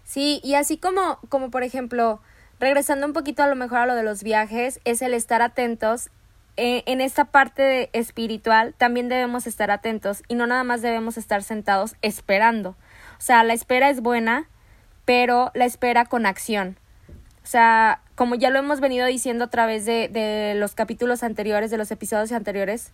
Sí, 0.04 0.40
y 0.44 0.54
así 0.54 0.76
como, 0.76 1.18
como 1.28 1.50
por 1.50 1.64
ejemplo, 1.64 2.20
regresando 2.60 3.06
un 3.06 3.12
poquito 3.12 3.42
a 3.42 3.48
lo 3.48 3.56
mejor 3.56 3.78
a 3.78 3.86
lo 3.86 3.94
de 3.94 4.04
los 4.04 4.22
viajes, 4.22 4.80
es 4.84 5.02
el 5.02 5.12
estar 5.12 5.42
atentos. 5.42 6.10
Eh, 6.56 6.82
en 6.86 7.00
esta 7.00 7.26
parte 7.26 7.88
espiritual 7.92 8.74
también 8.76 9.08
debemos 9.08 9.46
estar 9.46 9.70
atentos 9.70 10.22
y 10.28 10.34
no 10.34 10.46
nada 10.46 10.64
más 10.64 10.82
debemos 10.82 11.16
estar 11.16 11.42
sentados 11.42 11.94
esperando. 12.02 12.76
O 13.18 13.20
sea, 13.20 13.44
la 13.44 13.52
espera 13.52 13.90
es 13.90 14.00
buena, 14.00 14.48
pero 15.04 15.50
la 15.54 15.64
espera 15.64 16.04
con 16.04 16.26
acción. 16.26 16.78
O 17.42 17.46
sea, 17.46 18.00
como 18.14 18.34
ya 18.34 18.50
lo 18.50 18.58
hemos 18.58 18.80
venido 18.80 19.06
diciendo 19.06 19.44
a 19.44 19.50
través 19.50 19.84
de, 19.84 20.08
de 20.08 20.54
los 20.56 20.74
capítulos 20.74 21.22
anteriores, 21.22 21.70
de 21.70 21.78
los 21.78 21.90
episodios 21.90 22.32
anteriores, 22.32 22.92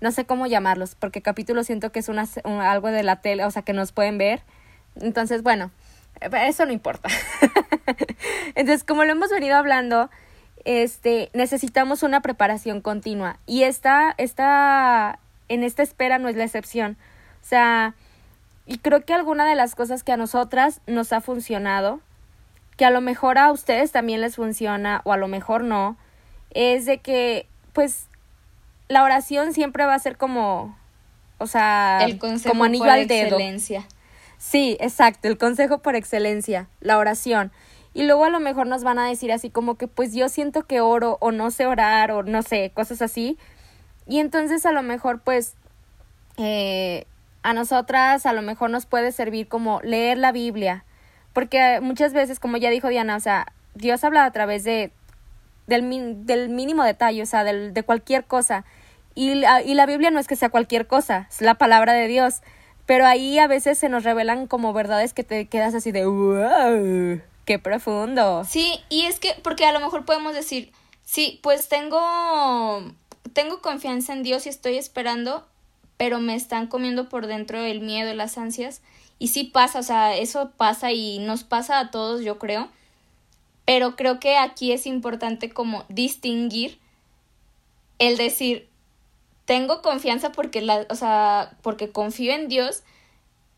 no 0.00 0.10
sé 0.10 0.24
cómo 0.24 0.46
llamarlos, 0.46 0.94
porque 0.94 1.20
capítulo 1.20 1.62
siento 1.62 1.92
que 1.92 1.98
es 1.98 2.08
una, 2.08 2.26
algo 2.44 2.88
de 2.88 3.02
la 3.02 3.20
tele, 3.20 3.44
o 3.44 3.50
sea, 3.50 3.62
que 3.62 3.72
nos 3.72 3.92
pueden 3.92 4.18
ver. 4.18 4.42
Entonces, 4.96 5.42
bueno, 5.42 5.70
eso 6.20 6.66
no 6.66 6.72
importa. 6.72 7.08
Entonces, 8.54 8.82
como 8.82 9.04
lo 9.04 9.12
hemos 9.12 9.30
venido 9.30 9.56
hablando, 9.56 10.10
este, 10.64 11.30
necesitamos 11.34 12.02
una 12.02 12.22
preparación 12.22 12.80
continua 12.80 13.38
y 13.46 13.62
esta, 13.64 14.14
esta, 14.18 15.18
en 15.48 15.64
esta 15.64 15.82
espera 15.82 16.18
no 16.18 16.28
es 16.28 16.36
la 16.36 16.44
excepción. 16.44 16.96
O 17.42 17.46
sea, 17.46 17.94
y 18.70 18.78
creo 18.78 19.04
que 19.04 19.12
alguna 19.12 19.48
de 19.48 19.56
las 19.56 19.74
cosas 19.74 20.04
que 20.04 20.12
a 20.12 20.16
nosotras 20.16 20.80
nos 20.86 21.12
ha 21.12 21.20
funcionado, 21.20 21.98
que 22.76 22.84
a 22.84 22.90
lo 22.90 23.00
mejor 23.00 23.36
a 23.36 23.50
ustedes 23.50 23.90
también 23.90 24.20
les 24.20 24.36
funciona 24.36 25.02
o 25.02 25.12
a 25.12 25.16
lo 25.16 25.26
mejor 25.26 25.64
no, 25.64 25.96
es 26.50 26.86
de 26.86 26.98
que 26.98 27.48
pues 27.72 28.06
la 28.86 29.02
oración 29.02 29.54
siempre 29.54 29.86
va 29.86 29.94
a 29.94 29.98
ser 29.98 30.16
como, 30.16 30.78
o 31.38 31.48
sea, 31.48 31.98
el 32.04 32.20
como 32.20 32.62
anillo 32.62 32.84
por 32.84 32.92
al 32.92 33.08
dedo. 33.08 33.38
Excelencia. 33.38 33.88
Sí, 34.38 34.76
exacto, 34.78 35.26
el 35.26 35.36
consejo 35.36 35.78
por 35.78 35.96
excelencia, 35.96 36.68
la 36.78 36.98
oración. 36.98 37.50
Y 37.92 38.04
luego 38.04 38.24
a 38.24 38.30
lo 38.30 38.38
mejor 38.38 38.68
nos 38.68 38.84
van 38.84 39.00
a 39.00 39.08
decir 39.08 39.32
así 39.32 39.50
como 39.50 39.74
que 39.74 39.88
pues 39.88 40.14
yo 40.14 40.28
siento 40.28 40.62
que 40.62 40.80
oro 40.80 41.18
o 41.20 41.32
no 41.32 41.50
sé 41.50 41.66
orar 41.66 42.12
o 42.12 42.22
no 42.22 42.42
sé, 42.42 42.70
cosas 42.72 43.02
así. 43.02 43.36
Y 44.06 44.20
entonces 44.20 44.64
a 44.64 44.70
lo 44.70 44.84
mejor 44.84 45.22
pues 45.22 45.56
eh, 46.36 47.08
a 47.42 47.54
nosotras 47.54 48.26
a 48.26 48.32
lo 48.32 48.42
mejor 48.42 48.70
nos 48.70 48.86
puede 48.86 49.12
servir 49.12 49.48
como 49.48 49.80
leer 49.82 50.18
la 50.18 50.32
Biblia, 50.32 50.84
porque 51.32 51.80
muchas 51.80 52.12
veces, 52.12 52.40
como 52.40 52.56
ya 52.56 52.70
dijo 52.70 52.88
Diana, 52.88 53.16
o 53.16 53.20
sea, 53.20 53.52
Dios 53.74 54.02
habla 54.04 54.24
a 54.24 54.32
través 54.32 54.64
de, 54.64 54.92
del, 55.66 56.26
del 56.26 56.48
mínimo 56.48 56.84
detalle, 56.84 57.22
o 57.22 57.26
sea, 57.26 57.44
del, 57.44 57.72
de 57.72 57.82
cualquier 57.82 58.24
cosa. 58.24 58.64
Y 59.14 59.34
la, 59.34 59.62
y 59.62 59.74
la 59.74 59.86
Biblia 59.86 60.10
no 60.10 60.18
es 60.18 60.26
que 60.26 60.36
sea 60.36 60.48
cualquier 60.48 60.86
cosa, 60.86 61.28
es 61.30 61.40
la 61.40 61.54
palabra 61.54 61.92
de 61.92 62.06
Dios. 62.08 62.40
Pero 62.86 63.06
ahí 63.06 63.38
a 63.38 63.46
veces 63.46 63.78
se 63.78 63.88
nos 63.88 64.02
revelan 64.02 64.48
como 64.48 64.72
verdades 64.72 65.14
que 65.14 65.22
te 65.22 65.46
quedas 65.46 65.74
así 65.74 65.92
de 65.92 66.06
wow, 66.06 67.20
qué 67.44 67.58
profundo. 67.58 68.44
Sí, 68.44 68.80
y 68.88 69.06
es 69.06 69.20
que, 69.20 69.34
porque 69.42 69.64
a 69.64 69.72
lo 69.72 69.80
mejor 69.80 70.04
podemos 70.04 70.34
decir, 70.34 70.72
sí, 71.04 71.38
pues 71.42 71.68
tengo, 71.68 72.82
tengo 73.32 73.60
confianza 73.60 74.12
en 74.12 74.24
Dios 74.24 74.46
y 74.46 74.48
estoy 74.48 74.76
esperando, 74.76 75.46
pero 76.00 76.18
me 76.18 76.34
están 76.34 76.66
comiendo 76.66 77.10
por 77.10 77.26
dentro 77.26 77.58
el 77.62 77.82
miedo, 77.82 78.14
las 78.14 78.38
ansias. 78.38 78.80
Y 79.18 79.28
sí 79.28 79.44
pasa, 79.44 79.80
o 79.80 79.82
sea, 79.82 80.16
eso 80.16 80.50
pasa 80.56 80.92
y 80.92 81.18
nos 81.18 81.44
pasa 81.44 81.78
a 81.78 81.90
todos, 81.90 82.22
yo 82.22 82.38
creo. 82.38 82.70
Pero 83.66 83.96
creo 83.96 84.18
que 84.18 84.38
aquí 84.38 84.72
es 84.72 84.86
importante 84.86 85.50
como 85.50 85.84
distinguir 85.90 86.78
el 87.98 88.16
decir, 88.16 88.66
tengo 89.44 89.82
confianza 89.82 90.32
porque 90.32 90.62
la, 90.62 90.86
o 90.88 90.94
sea, 90.94 91.58
porque 91.60 91.90
confío 91.90 92.32
en 92.32 92.48
Dios 92.48 92.82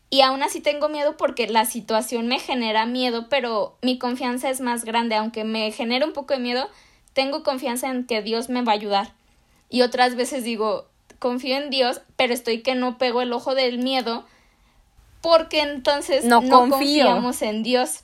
y 0.09 0.19
aún 0.19 0.43
así 0.43 0.59
tengo 0.59 0.89
miedo 0.89 1.15
porque 1.15 1.47
la 1.47 1.63
situación 1.63 2.27
me 2.27 2.39
genera 2.39 2.85
miedo, 2.85 3.29
pero 3.29 3.77
mi 3.81 3.97
confianza 3.97 4.49
es 4.49 4.59
más 4.59 4.83
grande, 4.83 5.15
aunque 5.15 5.45
me 5.45 5.71
genere 5.71 6.03
un 6.03 6.11
poco 6.11 6.33
de 6.33 6.41
miedo, 6.41 6.69
tengo 7.13 7.41
confianza 7.41 7.89
en 7.89 8.05
que 8.05 8.21
Dios 8.21 8.49
me 8.49 8.63
va 8.63 8.73
a 8.73 8.75
ayudar. 8.75 9.13
Y 9.69 9.81
otras 9.81 10.15
veces 10.15 10.43
digo, 10.43 10.89
confío 11.23 11.55
en 11.55 11.69
Dios, 11.69 12.01
pero 12.17 12.33
estoy 12.33 12.61
que 12.63 12.75
no 12.75 12.97
pego 12.97 13.21
el 13.21 13.31
ojo 13.31 13.55
del 13.55 13.77
miedo 13.77 14.25
porque 15.21 15.61
entonces 15.61 16.25
no, 16.25 16.45
confiamos 16.49 17.41
en 17.41 17.63
Dios. 17.63 18.01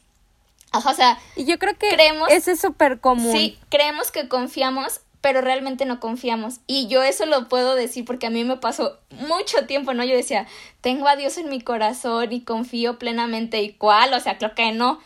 Ajá, 0.71 0.91
o 0.91 0.93
sea, 0.93 1.19
y 1.36 1.43
yo 1.43 1.60
creo 1.60 1.77
que 1.77 1.89
creemos, 1.89 2.29
eso 2.32 2.51
es 2.51 2.62
súper 2.62 3.01
común. 3.01 3.34
Sí, 3.34 3.60
creemos 3.67 4.10
que 4.12 4.29
confiamos, 4.29 5.01
pero 5.19 5.41
realmente 5.41 5.84
no 5.84 5.99
confiamos. 5.99 6.62
Y 6.65 6.88
yo 6.88 7.03
eso 7.03 7.25
lo 7.25 7.49
puedo 7.49 7.75
decir 7.75 8.05
porque 8.05 8.27
a 8.27 8.29
mí 8.29 8.45
me 8.45 8.55
pasó 8.55 8.97
mucho 9.10 9.65
tiempo, 9.65 9.93
¿no? 9.93 10.05
Yo 10.05 10.15
decía, 10.15 10.47
tengo 10.79 11.10
a 11.10 11.17
Dios 11.17 11.38
en 11.38 11.49
mi 11.49 11.60
corazón 11.60 12.32
y 12.32 12.39
confío 12.39 12.97
plenamente. 12.99 13.62
¿Y 13.62 13.73
cuál? 13.73 14.13
O 14.13 14.19
sea, 14.21 14.38
creo 14.38 14.55
que 14.55 14.71
no. 14.71 15.01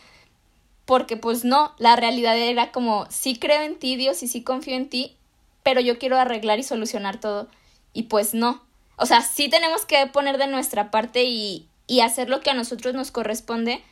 Porque 0.84 1.16
pues 1.16 1.44
no, 1.44 1.74
la 1.78 1.96
realidad 1.96 2.38
era 2.38 2.70
como, 2.70 3.06
sí 3.10 3.40
creo 3.40 3.62
en 3.62 3.76
ti, 3.76 3.96
Dios, 3.96 4.22
y 4.22 4.28
sí 4.28 4.44
confío 4.44 4.76
en 4.76 4.88
ti, 4.88 5.16
pero 5.64 5.80
yo 5.80 5.98
quiero 5.98 6.16
arreglar 6.16 6.60
y 6.60 6.62
solucionar 6.62 7.18
todo. 7.18 7.48
Y 7.94 8.04
pues 8.04 8.34
no. 8.34 8.62
O 8.96 9.06
sea, 9.06 9.22
sí 9.22 9.48
tenemos 9.48 9.86
que 9.86 10.06
poner 10.06 10.36
de 10.36 10.46
nuestra 10.46 10.90
parte 10.90 11.24
y, 11.24 11.66
y 11.86 12.00
hacer 12.00 12.28
lo 12.28 12.40
que 12.40 12.50
a 12.50 12.54
nosotros 12.54 12.94
nos 12.94 13.10
corresponde, 13.10 13.82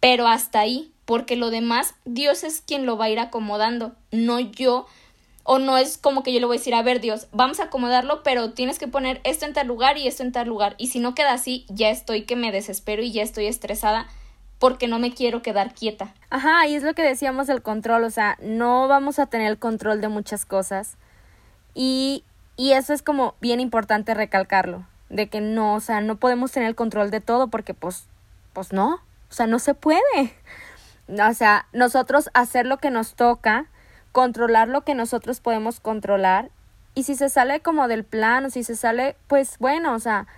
pero 0.00 0.26
hasta 0.26 0.60
ahí, 0.60 0.92
porque 1.04 1.36
lo 1.36 1.50
demás 1.50 1.94
Dios 2.04 2.44
es 2.44 2.60
quien 2.60 2.86
lo 2.86 2.96
va 2.96 3.06
a 3.06 3.10
ir 3.10 3.18
acomodando, 3.18 3.94
no 4.10 4.40
yo, 4.40 4.86
o 5.44 5.58
no 5.58 5.76
es 5.76 5.98
como 5.98 6.22
que 6.22 6.32
yo 6.32 6.40
le 6.40 6.46
voy 6.46 6.56
a 6.56 6.58
decir, 6.58 6.74
a 6.74 6.82
ver 6.82 7.00
Dios, 7.00 7.26
vamos 7.32 7.60
a 7.60 7.64
acomodarlo, 7.64 8.22
pero 8.22 8.52
tienes 8.52 8.78
que 8.78 8.88
poner 8.88 9.20
esto 9.24 9.44
en 9.44 9.52
tal 9.52 9.66
lugar 9.66 9.98
y 9.98 10.08
esto 10.08 10.22
en 10.22 10.32
tal 10.32 10.48
lugar, 10.48 10.74
y 10.78 10.88
si 10.88 11.00
no 11.00 11.14
queda 11.14 11.32
así, 11.32 11.66
ya 11.68 11.90
estoy 11.90 12.22
que 12.22 12.36
me 12.36 12.52
desespero 12.52 13.02
y 13.02 13.12
ya 13.12 13.22
estoy 13.22 13.46
estresada 13.46 14.08
porque 14.58 14.88
no 14.88 14.98
me 14.98 15.12
quiero 15.12 15.42
quedar 15.42 15.74
quieta. 15.74 16.14
Ajá, 16.30 16.66
y 16.66 16.74
es 16.74 16.82
lo 16.82 16.94
que 16.94 17.02
decíamos 17.02 17.46
del 17.46 17.62
control, 17.62 18.04
o 18.04 18.10
sea, 18.10 18.38
no 18.40 18.88
vamos 18.88 19.18
a 19.18 19.26
tener 19.26 19.48
el 19.48 19.58
control 19.58 20.00
de 20.00 20.08
muchas 20.08 20.46
cosas. 20.46 20.96
Y, 21.74 22.24
y 22.56 22.72
eso 22.72 22.92
es 22.92 23.02
como 23.02 23.34
bien 23.40 23.60
importante 23.60 24.14
recalcarlo, 24.14 24.86
de 25.08 25.28
que 25.28 25.40
no, 25.40 25.74
o 25.74 25.80
sea, 25.80 26.00
no 26.00 26.16
podemos 26.16 26.52
tener 26.52 26.68
el 26.68 26.74
control 26.74 27.10
de 27.10 27.20
todo 27.20 27.48
porque 27.48 27.74
pues, 27.74 28.06
pues 28.52 28.72
no, 28.72 28.94
o 28.94 29.32
sea, 29.32 29.46
no 29.46 29.58
se 29.58 29.74
puede. 29.74 30.34
O 31.08 31.34
sea, 31.34 31.66
nosotros 31.72 32.30
hacer 32.34 32.66
lo 32.66 32.78
que 32.78 32.90
nos 32.90 33.14
toca, 33.14 33.66
controlar 34.12 34.68
lo 34.68 34.84
que 34.84 34.94
nosotros 34.94 35.40
podemos 35.40 35.80
controlar. 35.80 36.50
Y 36.94 37.02
si 37.02 37.16
se 37.16 37.28
sale 37.28 37.60
como 37.60 37.88
del 37.88 38.04
plan 38.04 38.46
o 38.46 38.50
si 38.50 38.62
se 38.62 38.76
sale, 38.76 39.16
pues 39.26 39.58
bueno, 39.58 39.94
o 39.94 39.98
sea, 39.98 40.28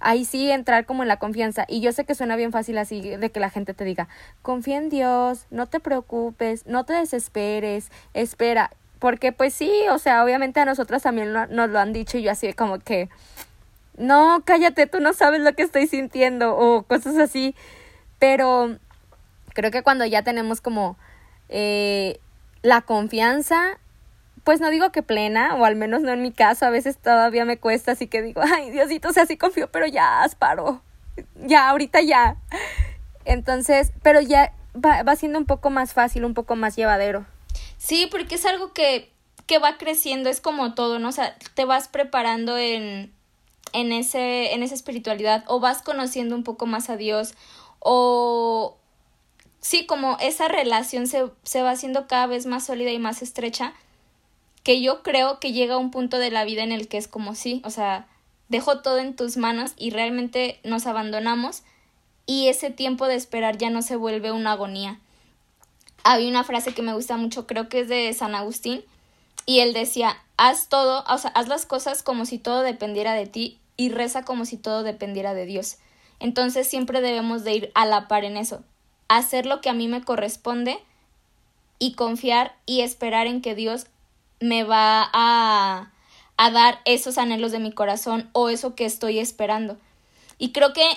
ahí 0.00 0.24
sí 0.24 0.50
entrar 0.50 0.86
como 0.86 1.02
en 1.02 1.08
la 1.08 1.18
confianza. 1.18 1.66
Y 1.68 1.80
yo 1.80 1.92
sé 1.92 2.04
que 2.04 2.14
suena 2.14 2.36
bien 2.36 2.50
fácil 2.50 2.78
así 2.78 3.00
de 3.00 3.30
que 3.30 3.40
la 3.40 3.50
gente 3.50 3.74
te 3.74 3.84
diga, 3.84 4.08
confía 4.42 4.78
en 4.78 4.88
Dios, 4.88 5.46
no 5.50 5.66
te 5.66 5.80
preocupes, 5.80 6.66
no 6.66 6.84
te 6.84 6.94
desesperes, 6.94 7.90
espera. 8.14 8.70
Porque 8.98 9.32
pues 9.32 9.54
sí, 9.54 9.70
o 9.90 9.98
sea, 9.98 10.24
obviamente 10.24 10.60
a 10.60 10.64
nosotras 10.64 11.02
también 11.02 11.32
nos 11.32 11.70
lo 11.70 11.78
han 11.78 11.92
dicho 11.92 12.18
y 12.18 12.22
yo 12.22 12.30
así 12.30 12.52
como 12.54 12.78
que, 12.78 13.08
no, 13.98 14.42
cállate, 14.44 14.86
tú 14.86 15.00
no 15.00 15.12
sabes 15.12 15.40
lo 15.40 15.54
que 15.54 15.62
estoy 15.62 15.86
sintiendo 15.86 16.56
o 16.56 16.82
cosas 16.82 17.16
así. 17.18 17.54
Pero 18.18 18.78
creo 19.54 19.70
que 19.70 19.82
cuando 19.82 20.04
ya 20.06 20.22
tenemos 20.22 20.60
como 20.60 20.96
eh, 21.48 22.18
la 22.62 22.82
confianza, 22.82 23.78
pues 24.44 24.60
no 24.60 24.70
digo 24.70 24.92
que 24.92 25.02
plena, 25.02 25.56
o 25.56 25.64
al 25.64 25.76
menos 25.76 26.02
no 26.02 26.12
en 26.12 26.22
mi 26.22 26.32
caso, 26.32 26.66
a 26.66 26.70
veces 26.70 26.96
todavía 26.98 27.44
me 27.44 27.58
cuesta, 27.58 27.92
así 27.92 28.06
que 28.06 28.22
digo, 28.22 28.42
ay 28.42 28.70
Diosito, 28.70 29.08
o 29.08 29.12
sea, 29.12 29.26
sí 29.26 29.36
confío, 29.36 29.68
pero 29.70 29.86
ya, 29.86 30.22
asparo, 30.22 30.82
ya, 31.34 31.68
ahorita 31.68 32.00
ya. 32.00 32.36
Entonces, 33.24 33.92
pero 34.02 34.20
ya 34.20 34.52
va, 34.74 35.02
va 35.02 35.16
siendo 35.16 35.38
un 35.38 35.46
poco 35.46 35.70
más 35.70 35.92
fácil, 35.94 36.24
un 36.24 36.34
poco 36.34 36.54
más 36.54 36.76
llevadero. 36.76 37.26
Sí, 37.78 38.08
porque 38.10 38.36
es 38.36 38.46
algo 38.46 38.72
que, 38.72 39.12
que 39.46 39.58
va 39.58 39.78
creciendo, 39.78 40.28
es 40.28 40.40
como 40.40 40.74
todo, 40.74 40.98
¿no? 40.98 41.08
O 41.08 41.12
sea, 41.12 41.36
te 41.54 41.64
vas 41.64 41.88
preparando 41.88 42.56
en, 42.58 43.12
en, 43.72 43.92
ese, 43.92 44.54
en 44.54 44.62
esa 44.62 44.74
espiritualidad 44.74 45.44
o 45.46 45.60
vas 45.60 45.82
conociendo 45.82 46.34
un 46.34 46.42
poco 46.42 46.66
más 46.66 46.90
a 46.90 46.96
Dios 46.96 47.34
o 47.78 48.76
sí, 49.60 49.86
como 49.86 50.16
esa 50.20 50.48
relación 50.48 51.06
se, 51.06 51.30
se 51.42 51.62
va 51.62 51.70
haciendo 51.70 52.06
cada 52.06 52.26
vez 52.26 52.46
más 52.46 52.66
sólida 52.66 52.90
y 52.90 52.98
más 52.98 53.22
estrecha, 53.22 53.74
que 54.62 54.80
yo 54.80 55.02
creo 55.02 55.38
que 55.38 55.52
llega 55.52 55.74
a 55.74 55.78
un 55.78 55.90
punto 55.90 56.18
de 56.18 56.30
la 56.30 56.44
vida 56.44 56.62
en 56.62 56.72
el 56.72 56.88
que 56.88 56.98
es 56.98 57.06
como 57.06 57.34
sí, 57.34 57.62
o 57.64 57.70
sea, 57.70 58.08
dejo 58.48 58.80
todo 58.80 58.98
en 58.98 59.14
tus 59.14 59.36
manos 59.36 59.72
y 59.76 59.90
realmente 59.90 60.60
nos 60.64 60.86
abandonamos 60.86 61.62
y 62.26 62.48
ese 62.48 62.70
tiempo 62.70 63.06
de 63.06 63.14
esperar 63.14 63.58
ya 63.58 63.70
no 63.70 63.82
se 63.82 63.96
vuelve 63.96 64.32
una 64.32 64.52
agonía. 64.52 65.00
Había 66.08 66.28
una 66.28 66.44
frase 66.44 66.72
que 66.72 66.82
me 66.82 66.92
gusta 66.94 67.16
mucho, 67.16 67.48
creo 67.48 67.68
que 67.68 67.80
es 67.80 67.88
de 67.88 68.12
San 68.12 68.36
Agustín, 68.36 68.84
y 69.44 69.58
él 69.58 69.72
decía, 69.72 70.16
haz 70.36 70.68
todo, 70.68 71.02
o 71.12 71.18
sea, 71.18 71.32
haz 71.34 71.48
las 71.48 71.66
cosas 71.66 72.04
como 72.04 72.26
si 72.26 72.38
todo 72.38 72.62
dependiera 72.62 73.14
de 73.14 73.26
ti 73.26 73.58
y 73.76 73.88
reza 73.88 74.24
como 74.24 74.44
si 74.44 74.56
todo 74.56 74.84
dependiera 74.84 75.34
de 75.34 75.46
Dios. 75.46 75.78
Entonces 76.20 76.68
siempre 76.68 77.00
debemos 77.00 77.42
de 77.42 77.54
ir 77.56 77.72
a 77.74 77.86
la 77.86 78.06
par 78.06 78.24
en 78.24 78.36
eso, 78.36 78.62
hacer 79.08 79.46
lo 79.46 79.60
que 79.60 79.68
a 79.68 79.72
mí 79.72 79.88
me 79.88 80.04
corresponde 80.04 80.78
y 81.80 81.94
confiar 81.94 82.54
y 82.66 82.82
esperar 82.82 83.26
en 83.26 83.42
que 83.42 83.56
Dios 83.56 83.88
me 84.38 84.62
va 84.62 85.10
a, 85.12 85.90
a 86.36 86.50
dar 86.52 86.78
esos 86.84 87.18
anhelos 87.18 87.50
de 87.50 87.58
mi 87.58 87.72
corazón 87.72 88.30
o 88.32 88.48
eso 88.48 88.76
que 88.76 88.84
estoy 88.84 89.18
esperando. 89.18 89.76
Y 90.38 90.52
creo 90.52 90.72
que 90.72 90.88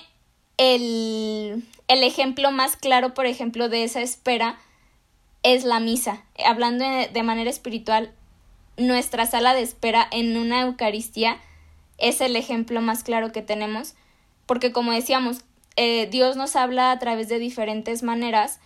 el, 0.58 1.67
el 1.88 2.04
ejemplo 2.04 2.52
más 2.52 2.76
claro, 2.76 3.15
por 3.15 3.26
ejemplo, 3.26 3.69
de 3.69 3.84
esa 3.84 4.02
espera 4.02 4.60
es 5.43 5.63
la 5.63 5.80
misa. 5.80 6.23
Hablando 6.45 6.86
de 6.86 7.23
manera 7.23 7.49
espiritual, 7.49 8.12
nuestra 8.78 9.25
sala 9.25 9.54
de 9.54 9.62
espera 9.62 10.08
en 10.12 10.38
una 10.38 10.62
Eucaristía 10.62 11.38
es 11.97 12.21
el 12.21 12.36
ejemplo 12.36 12.82
más 12.82 13.04
claro 13.04 13.32
que 13.32 13.41
tenemos 13.41 13.95
porque 14.49 14.71
como 14.71 14.91
decíamos, 14.91 15.41
eh, 15.75 16.08
Dios 16.10 16.36
nos 16.36 16.56
habla 16.56 16.91
a 16.91 16.97
través 16.97 17.30
de 17.30 17.38
diferentes 17.38 18.02
maneras 18.02 18.60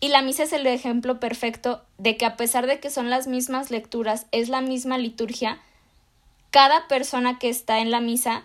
y 0.00 0.08
la 0.08 0.22
misa 0.22 0.42
es 0.42 0.52
el 0.52 0.66
ejemplo 0.66 1.20
perfecto 1.20 1.84
de 1.98 2.16
que 2.16 2.26
a 2.26 2.36
pesar 2.36 2.66
de 2.66 2.80
que 2.80 2.90
son 2.90 3.08
las 3.08 3.28
mismas 3.28 3.70
lecturas, 3.70 4.26
es 4.32 4.48
la 4.48 4.60
misma 4.60 4.98
liturgia, 4.98 5.60
cada 6.50 6.88
persona 6.88 7.38
que 7.38 7.48
está 7.48 7.78
en 7.78 7.92
la 7.92 8.00
misa 8.00 8.42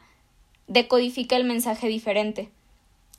decodifica 0.68 1.38
el 1.38 1.44
mensaje 1.44 1.88
diferente. 1.88 2.52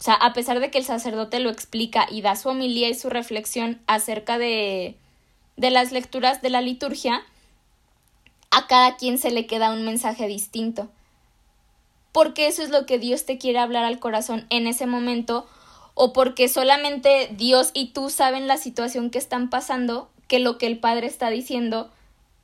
O 0.04 0.08
sea, 0.10 0.14
a 0.14 0.34
pesar 0.34 0.60
de 0.60 0.70
que 0.70 0.76
el 0.76 0.84
sacerdote 0.84 1.40
lo 1.40 1.48
explica 1.48 2.06
y 2.10 2.20
da 2.20 2.36
su 2.36 2.50
homilía 2.50 2.90
y 2.90 2.94
su 2.94 3.08
reflexión 3.08 3.80
acerca 3.86 4.36
de, 4.36 4.96
de 5.56 5.70
las 5.70 5.92
lecturas 5.92 6.42
de 6.42 6.50
la 6.50 6.60
liturgia, 6.60 7.22
a 8.50 8.66
cada 8.66 8.96
quien 8.96 9.16
se 9.16 9.30
le 9.30 9.46
queda 9.46 9.72
un 9.72 9.84
mensaje 9.84 10.26
distinto 10.26 10.90
porque 12.14 12.46
eso 12.46 12.62
es 12.62 12.70
lo 12.70 12.86
que 12.86 13.00
Dios 13.00 13.24
te 13.24 13.38
quiere 13.38 13.58
hablar 13.58 13.84
al 13.84 13.98
corazón 13.98 14.46
en 14.48 14.68
ese 14.68 14.86
momento 14.86 15.48
o 15.94 16.12
porque 16.12 16.48
solamente 16.48 17.28
Dios 17.36 17.72
y 17.74 17.88
tú 17.88 18.08
saben 18.08 18.46
la 18.46 18.56
situación 18.56 19.10
que 19.10 19.18
están 19.18 19.50
pasando, 19.50 20.08
que 20.28 20.38
lo 20.38 20.56
que 20.56 20.68
el 20.68 20.78
Padre 20.78 21.08
está 21.08 21.28
diciendo 21.28 21.90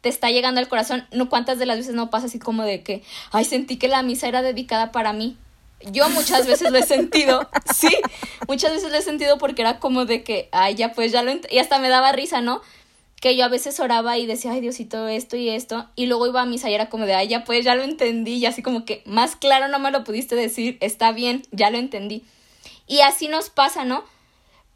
te 0.01 0.09
está 0.09 0.29
llegando 0.33 0.59
al 0.59 0.67
corazón. 0.67 1.07
No 1.13 1.29
cuántas 1.29 1.61
de 1.61 1.67
las 1.67 1.77
veces 1.77 1.95
no 1.95 2.11
pasa 2.11 2.27
así 2.27 2.41
como 2.41 2.65
de 2.65 2.83
que, 2.83 3.05
ay, 3.31 3.45
sentí 3.45 3.77
que 3.77 3.87
la 3.87 4.03
misa 4.03 4.27
era 4.27 4.43
dedicada 4.43 4.91
para 4.91 5.13
mí. 5.13 5.37
Yo 5.93 6.09
muchas 6.11 6.47
veces 6.47 6.71
lo 6.71 6.79
he 6.79 6.83
sentido, 6.83 7.49
sí, 7.75 7.89
muchas 8.47 8.73
veces 8.73 8.91
lo 8.91 8.99
he 8.99 9.03
sentido 9.03 9.39
porque 9.39 9.63
era 9.63 9.79
como 9.79 10.05
de 10.05 10.23
que, 10.23 10.49
ay, 10.53 10.75
ya 10.75 10.93
pues 10.93 11.11
ya 11.11 11.23
lo 11.23 11.33
y 11.51 11.59
hasta 11.59 11.79
me 11.79 11.89
daba 11.89 12.13
risa, 12.13 12.41
¿no? 12.41 12.61
que 13.21 13.37
yo 13.37 13.45
a 13.45 13.49
veces 13.49 13.79
oraba 13.81 14.17
y 14.17 14.27
decía, 14.27 14.53
ay 14.53 14.63
Diosito, 14.63 15.07
esto 15.07 15.37
y 15.37 15.51
esto, 15.51 15.87
y 15.95 16.07
luego 16.07 16.27
iba 16.27 16.41
a 16.41 16.47
misa 16.47 16.71
y 16.71 16.75
era 16.75 16.89
como 16.89 17.05
de, 17.05 17.15
ay, 17.15 17.29
ya 17.29 17.45
pues, 17.45 17.65
ya 17.65 17.75
lo 17.75 17.83
entendí, 17.83 18.37
y 18.37 18.47
así 18.47 18.63
como 18.63 18.87
que 18.87 19.03
más 19.05 19.37
claro 19.37 19.69
no 19.69 19.79
me 19.79 19.91
lo 19.91 20.05
pudiste 20.05 20.35
decir, 20.35 20.79
está 20.81 21.13
bien, 21.13 21.43
ya 21.53 21.71
lo 21.71 21.77
entendí. 21.77 22.25
Y 22.87 23.01
así 23.03 23.29
nos 23.29 23.51
pasa, 23.51 23.85
¿no? 23.85 24.05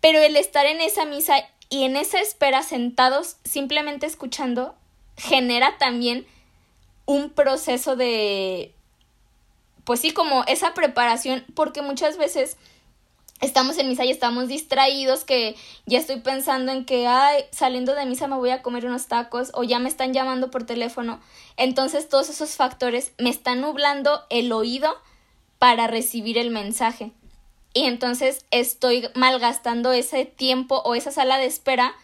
Pero 0.01 0.21
el 0.21 0.37
estar 0.37 0.67
en 0.67 0.83
esa 0.83 1.07
misa 1.07 1.37
y 1.71 1.85
en 1.85 1.97
esa 1.97 2.21
espera 2.21 2.63
sentados 2.63 3.37
simplemente 3.45 4.05
escuchando 4.07 4.75
genera 5.17 5.79
también 5.79 6.27
un 7.07 7.31
proceso 7.31 7.97
de 7.97 8.74
pues 9.85 10.01
sí 10.01 10.13
como 10.13 10.45
esa 10.47 10.75
preparación 10.75 11.45
porque 11.55 11.83
muchas 11.83 12.17
veces 12.17 12.57
estamos 13.41 13.79
en 13.79 13.89
misa 13.89 14.05
y 14.05 14.11
estamos 14.11 14.49
distraídos 14.49 15.25
que 15.25 15.57
ya 15.87 15.99
estoy 15.99 16.21
pensando 16.21 16.73
en 16.73 16.85
que 16.85 17.07
ay 17.07 17.45
saliendo 17.51 17.95
de 17.95 18.07
misa 18.07 18.27
me 18.27 18.37
voy 18.37 18.51
a 18.51 18.63
comer 18.63 18.87
unos 18.87 19.07
tacos 19.07 19.51
o 19.55 19.63
ya 19.65 19.79
me 19.79 19.89
están 19.89 20.13
llamando 20.13 20.51
por 20.51 20.65
teléfono. 20.65 21.21
Entonces 21.57 22.09
todos 22.09 22.29
esos 22.31 22.57
factores 22.57 23.13
me 23.19 23.31
están 23.31 23.61
nublando 23.61 24.25
el 24.31 24.53
oído 24.53 24.97
para 25.59 25.87
recibir 25.87 26.39
el 26.39 26.51
mensaje. 26.51 27.13
Y 27.75 27.85
entonces 27.85 28.47
estoy 28.51 29.09
malgastando 29.15 29.93
ese 29.93 30.25
tiempo 30.25 30.81
o 30.85 30.95
esa 30.95 31.11
sala 31.11 31.39
de 31.39 31.47
espera 31.47 31.95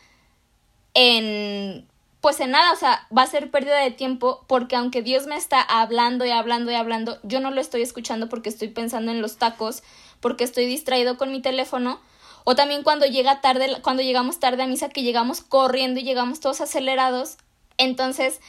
en 0.95 1.87
pues 2.21 2.39
en 2.41 2.51
nada, 2.51 2.73
o 2.73 2.77
sea, 2.77 3.07
va 3.17 3.23
a 3.23 3.27
ser 3.27 3.51
pérdida 3.51 3.79
de 3.79 3.91
tiempo 3.91 4.45
porque 4.47 4.77
aunque 4.77 5.03
Dios 5.03 5.27
me 5.27 5.37
está 5.37 5.61
hablando 5.63 6.27
y 6.27 6.31
hablando 6.31 6.71
y 6.71 6.75
hablando, 6.75 7.19
yo 7.23 7.41
no 7.41 7.51
lo 7.51 7.61
estoy 7.61 7.83
escuchando 7.83 8.29
porque 8.29 8.51
estoy 8.51 8.69
pensando 8.69 9.11
en 9.11 9.23
los 9.23 9.39
tacos, 9.39 9.83
porque 10.21 10.45
estoy 10.45 10.67
distraído 10.67 11.17
con 11.17 11.33
mi 11.33 11.41
teléfono, 11.41 11.99
o 12.45 12.55
también 12.55 12.83
cuando 12.83 13.07
llega 13.07 13.41
tarde, 13.41 13.79
cuando 13.83 14.03
llegamos 14.03 14.39
tarde 14.39 14.63
a 14.63 14.67
misa 14.67 14.91
que 14.91 15.03
llegamos 15.03 15.41
corriendo 15.41 16.01
y 16.01 16.05
llegamos 16.05 16.41
todos 16.41 16.61
acelerados, 16.61 17.39
entonces 17.79 18.41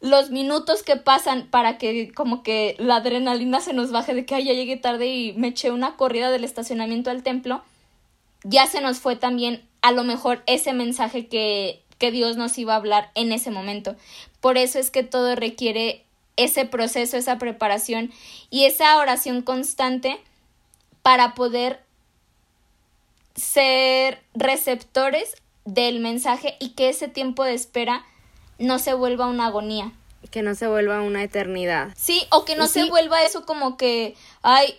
los 0.00 0.30
minutos 0.30 0.82
que 0.82 0.96
pasan 0.96 1.48
para 1.50 1.78
que 1.78 2.12
como 2.12 2.42
que 2.42 2.76
la 2.78 2.96
adrenalina 2.96 3.60
se 3.60 3.72
nos 3.72 3.90
baje 3.90 4.14
de 4.14 4.26
que 4.26 4.34
Ay, 4.34 4.44
ya 4.44 4.52
llegué 4.52 4.76
tarde 4.76 5.06
y 5.06 5.32
me 5.32 5.48
eché 5.48 5.70
una 5.70 5.96
corrida 5.96 6.30
del 6.30 6.44
estacionamiento 6.44 7.10
al 7.10 7.22
templo, 7.22 7.62
ya 8.44 8.66
se 8.66 8.80
nos 8.80 8.98
fue 9.00 9.16
también 9.16 9.66
a 9.82 9.90
lo 9.90 10.04
mejor 10.04 10.42
ese 10.46 10.72
mensaje 10.72 11.26
que, 11.26 11.82
que 11.98 12.10
Dios 12.10 12.36
nos 12.36 12.56
iba 12.58 12.74
a 12.74 12.76
hablar 12.76 13.10
en 13.14 13.32
ese 13.32 13.50
momento. 13.50 13.96
Por 14.40 14.58
eso 14.58 14.78
es 14.78 14.90
que 14.90 15.02
todo 15.02 15.34
requiere 15.34 16.04
ese 16.36 16.66
proceso, 16.66 17.16
esa 17.16 17.38
preparación 17.38 18.12
y 18.50 18.64
esa 18.64 18.96
oración 18.98 19.42
constante 19.42 20.20
para 21.02 21.34
poder 21.34 21.80
ser 23.34 24.22
receptores 24.34 25.34
del 25.64 26.00
mensaje 26.00 26.56
y 26.60 26.70
que 26.70 26.88
ese 26.88 27.08
tiempo 27.08 27.44
de 27.44 27.54
espera 27.54 28.04
no 28.58 28.78
se 28.78 28.94
vuelva 28.94 29.26
una 29.26 29.46
agonía. 29.46 29.92
Que 30.30 30.42
no 30.42 30.54
se 30.54 30.66
vuelva 30.66 31.02
una 31.02 31.22
eternidad. 31.22 31.92
Sí, 31.96 32.22
o 32.30 32.44
que 32.44 32.56
no 32.56 32.66
se 32.66 32.88
vuelva 32.88 33.22
eso 33.22 33.46
como 33.46 33.76
que, 33.76 34.14
ay, 34.42 34.74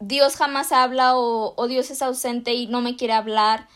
Dios 0.00 0.36
jamás 0.36 0.72
habla 0.72 1.16
o, 1.16 1.54
o, 1.56 1.66
Dios 1.66 1.90
es 1.90 2.02
ausente 2.02 2.54
y 2.54 2.68
no 2.68 2.80
me 2.80 2.96
quiere 2.96 3.14
hablar 3.14 3.66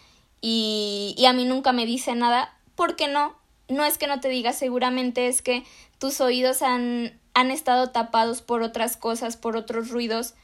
y, 0.40 1.14
y 1.18 1.26
a 1.26 1.32
mí 1.32 1.44
nunca 1.44 1.72
me 1.72 1.84
dice 1.84 2.14
nada. 2.14 2.54
¿Por 2.82 2.96
qué 2.96 3.06
no? 3.06 3.36
No 3.68 3.84
es 3.84 3.96
que 3.96 4.08
no 4.08 4.18
te 4.18 4.28
diga, 4.28 4.52
seguramente 4.52 5.28
es 5.28 5.40
que 5.40 5.62
tus 6.00 6.20
oídos 6.20 6.62
han, 6.62 7.16
han 7.32 7.52
estado 7.52 7.90
tapados 7.90 8.42
por 8.42 8.62
otras 8.62 8.96
cosas, 8.96 9.36
por 9.36 9.56
otros 9.56 9.90
ruidos, 9.90 10.34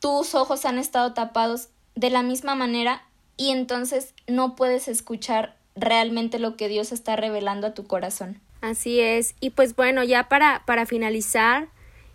tus 0.00 0.34
ojos 0.34 0.64
han 0.64 0.78
estado 0.78 1.12
tapados 1.12 1.68
de 1.94 2.08
la 2.08 2.22
misma 2.22 2.54
manera 2.54 3.02
y 3.36 3.50
entonces 3.50 4.14
no 4.26 4.56
puedes 4.56 4.88
escuchar 4.88 5.56
realmente 5.76 6.38
lo 6.38 6.56
que 6.56 6.68
Dios 6.68 6.90
está 6.90 7.16
revelando 7.16 7.66
a 7.66 7.74
tu 7.74 7.86
corazón. 7.86 8.40
Así 8.62 9.00
es. 9.00 9.34
Y 9.38 9.50
pues 9.50 9.76
bueno, 9.76 10.02
ya 10.04 10.30
para, 10.30 10.62
para 10.64 10.86
finalizar, 10.86 11.68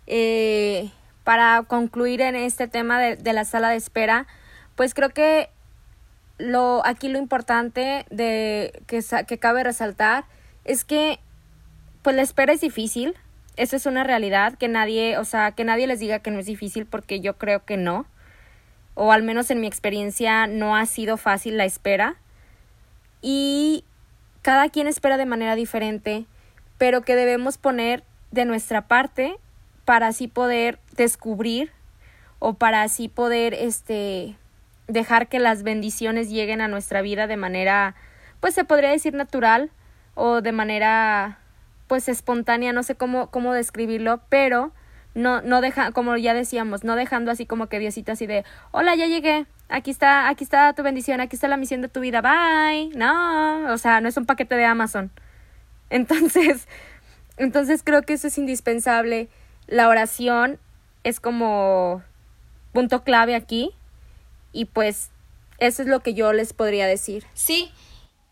eh, 0.08 0.90
para 1.24 1.62
concluir 1.68 2.22
en 2.22 2.36
este 2.36 2.68
tema 2.68 3.00
de, 3.00 3.18
de, 3.18 3.34
la 3.34 3.46
sala 3.46 3.70
de 3.70 3.76
espera, 3.76 4.26
pues 4.76 4.96
creo 4.96 5.12
que 5.12 5.52
lo, 6.38 6.86
aquí 6.86 7.10
lo 7.10 7.20
importante 7.20 8.06
de 8.10 8.82
que, 8.88 9.02
que 9.28 9.38
cabe 9.38 9.64
resaltar 9.64 10.26
es 10.66 10.84
que 10.86 11.20
pues 12.02 12.16
la 12.16 12.22
espera 12.22 12.54
es 12.54 12.62
difícil, 12.62 13.16
eso 13.56 13.76
es 13.76 13.86
una 13.86 14.04
realidad, 14.04 14.58
que 14.58 14.68
nadie, 14.68 15.18
o 15.18 15.26
sea, 15.26 15.52
que 15.52 15.64
nadie 15.64 15.88
les 15.88 16.00
diga 16.00 16.20
que 16.20 16.32
no 16.32 16.40
es 16.40 16.46
difícil 16.46 16.86
porque 16.86 17.22
yo 17.22 17.38
creo 17.38 17.64
que 17.64 17.78
no, 17.78 18.06
o 18.96 19.12
al 19.12 19.24
menos 19.24 19.50
en 19.52 19.62
mi 19.62 19.68
experiencia 19.68 20.48
no 20.48 20.76
ha 20.76 20.86
sido 20.86 21.18
fácil 21.18 21.58
la 21.58 21.66
espera. 21.66 22.16
Y 23.22 23.86
cada 24.42 24.70
quien 24.70 24.88
espera 24.88 25.18
de 25.18 25.26
manera 25.26 25.56
diferente, 25.56 26.26
pero 26.78 27.02
que 27.02 27.16
debemos 27.16 27.58
poner 27.58 28.04
de 28.32 28.46
nuestra 28.46 28.88
parte 28.88 29.38
para 29.86 30.08
así 30.08 30.28
poder 30.28 30.80
descubrir 30.96 31.72
o 32.40 32.54
para 32.54 32.84
así 32.84 33.08
poder 33.08 33.54
este 33.54 34.36
dejar 34.88 35.28
que 35.28 35.40
las 35.40 35.64
bendiciones 35.64 36.30
lleguen 36.30 36.62
a 36.62 36.68
nuestra 36.68 37.02
vida 37.02 37.28
de 37.28 37.38
manera 37.38 37.96
pues 38.40 38.54
se 38.54 38.66
podría 38.66 38.90
decir 38.90 39.14
natural 39.14 39.72
o 40.16 40.42
de 40.42 40.52
manera 40.52 41.40
pues 41.88 42.10
espontánea, 42.10 42.74
no 42.74 42.84
sé 42.84 42.96
cómo 42.96 43.30
cómo 43.32 43.54
describirlo, 43.54 44.22
pero 44.30 44.72
no 45.16 45.42
no 45.42 45.62
deja 45.62 45.92
como 45.92 46.18
ya 46.18 46.34
decíamos, 46.34 46.84
no 46.84 46.96
dejando 46.96 47.32
así 47.32 47.46
como 47.46 47.68
que 47.68 47.80
Diosito 47.80 48.12
así 48.12 48.28
de, 48.28 48.44
"Hola, 48.72 48.96
ya 48.96 49.08
llegué." 49.08 49.46
aquí 49.74 49.92
está, 49.92 50.30
aquí 50.30 50.44
está 50.44 50.74
tu 50.74 50.84
bendición, 50.84 51.20
aquí 51.20 51.36
está 51.36 51.48
la 51.48 51.58
misión 51.58 51.82
de 51.82 51.90
tu 51.90 52.00
vida, 52.00 52.22
bye. 52.22 52.90
No, 52.96 53.74
o 53.74 53.78
sea, 53.78 54.02
no 54.02 54.08
es 54.08 54.18
un 54.18 54.26
paquete 54.26 54.56
de 54.56 54.66
Amazon. 54.66 55.12
Entonces, 55.90 56.68
entonces 57.38 57.84
creo 57.84 58.02
que 58.02 58.14
eso 58.14 58.28
es 58.28 58.38
indispensable. 58.38 59.30
La 59.68 59.90
oración 59.90 60.60
es 61.04 61.20
como 61.20 62.02
punto 62.72 63.04
clave 63.04 63.36
aquí 63.36 63.72
y 64.54 64.66
pues 64.66 65.10
eso 65.58 65.82
es 65.82 65.88
lo 65.88 66.02
que 66.02 66.14
yo 66.14 66.32
les 66.32 66.54
podría 66.54 66.88
decir. 66.88 67.26
Sí, 67.34 67.72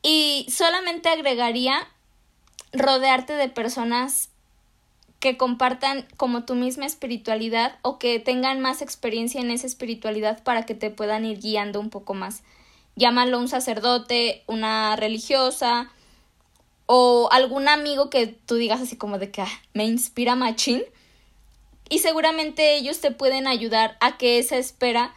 y 0.03 0.45
solamente 0.49 1.09
agregaría 1.09 1.87
rodearte 2.73 3.33
de 3.33 3.49
personas 3.49 4.29
que 5.19 5.37
compartan 5.37 6.07
como 6.17 6.45
tu 6.45 6.55
misma 6.55 6.87
espiritualidad 6.87 7.77
o 7.83 7.99
que 7.99 8.19
tengan 8.19 8.59
más 8.59 8.81
experiencia 8.81 9.39
en 9.39 9.51
esa 9.51 9.67
espiritualidad 9.67 10.41
para 10.43 10.65
que 10.65 10.73
te 10.73 10.89
puedan 10.89 11.25
ir 11.25 11.39
guiando 11.39 11.79
un 11.79 11.91
poco 11.91 12.15
más. 12.15 12.41
Llámalo 12.95 13.37
un 13.37 13.47
sacerdote, 13.47 14.43
una 14.47 14.95
religiosa 14.95 15.91
o 16.87 17.29
algún 17.31 17.67
amigo 17.67 18.09
que 18.09 18.27
tú 18.27 18.55
digas 18.55 18.81
así 18.81 18.97
como 18.97 19.19
de 19.19 19.29
que 19.29 19.43
ah, 19.43 19.61
me 19.73 19.85
inspira 19.85 20.35
machín. 20.35 20.83
Y 21.87 21.99
seguramente 21.99 22.75
ellos 22.75 22.99
te 22.99 23.11
pueden 23.11 23.47
ayudar 23.47 23.97
a 23.99 24.17
que 24.17 24.39
esa 24.39 24.57
espera 24.57 25.13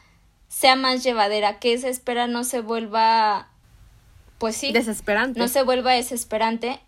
sea 0.48 0.76
más 0.76 1.02
llevadera, 1.02 1.58
que 1.58 1.72
esa 1.72 1.88
espera 1.88 2.26
no 2.26 2.44
se 2.44 2.60
vuelva, 2.60 3.48
pues 4.38 4.56
sí, 4.56 4.72
desesperante. 4.72 5.40
No 5.40 5.48
se 5.48 5.62
vuelva 5.62 5.92
desesperante 5.92 6.80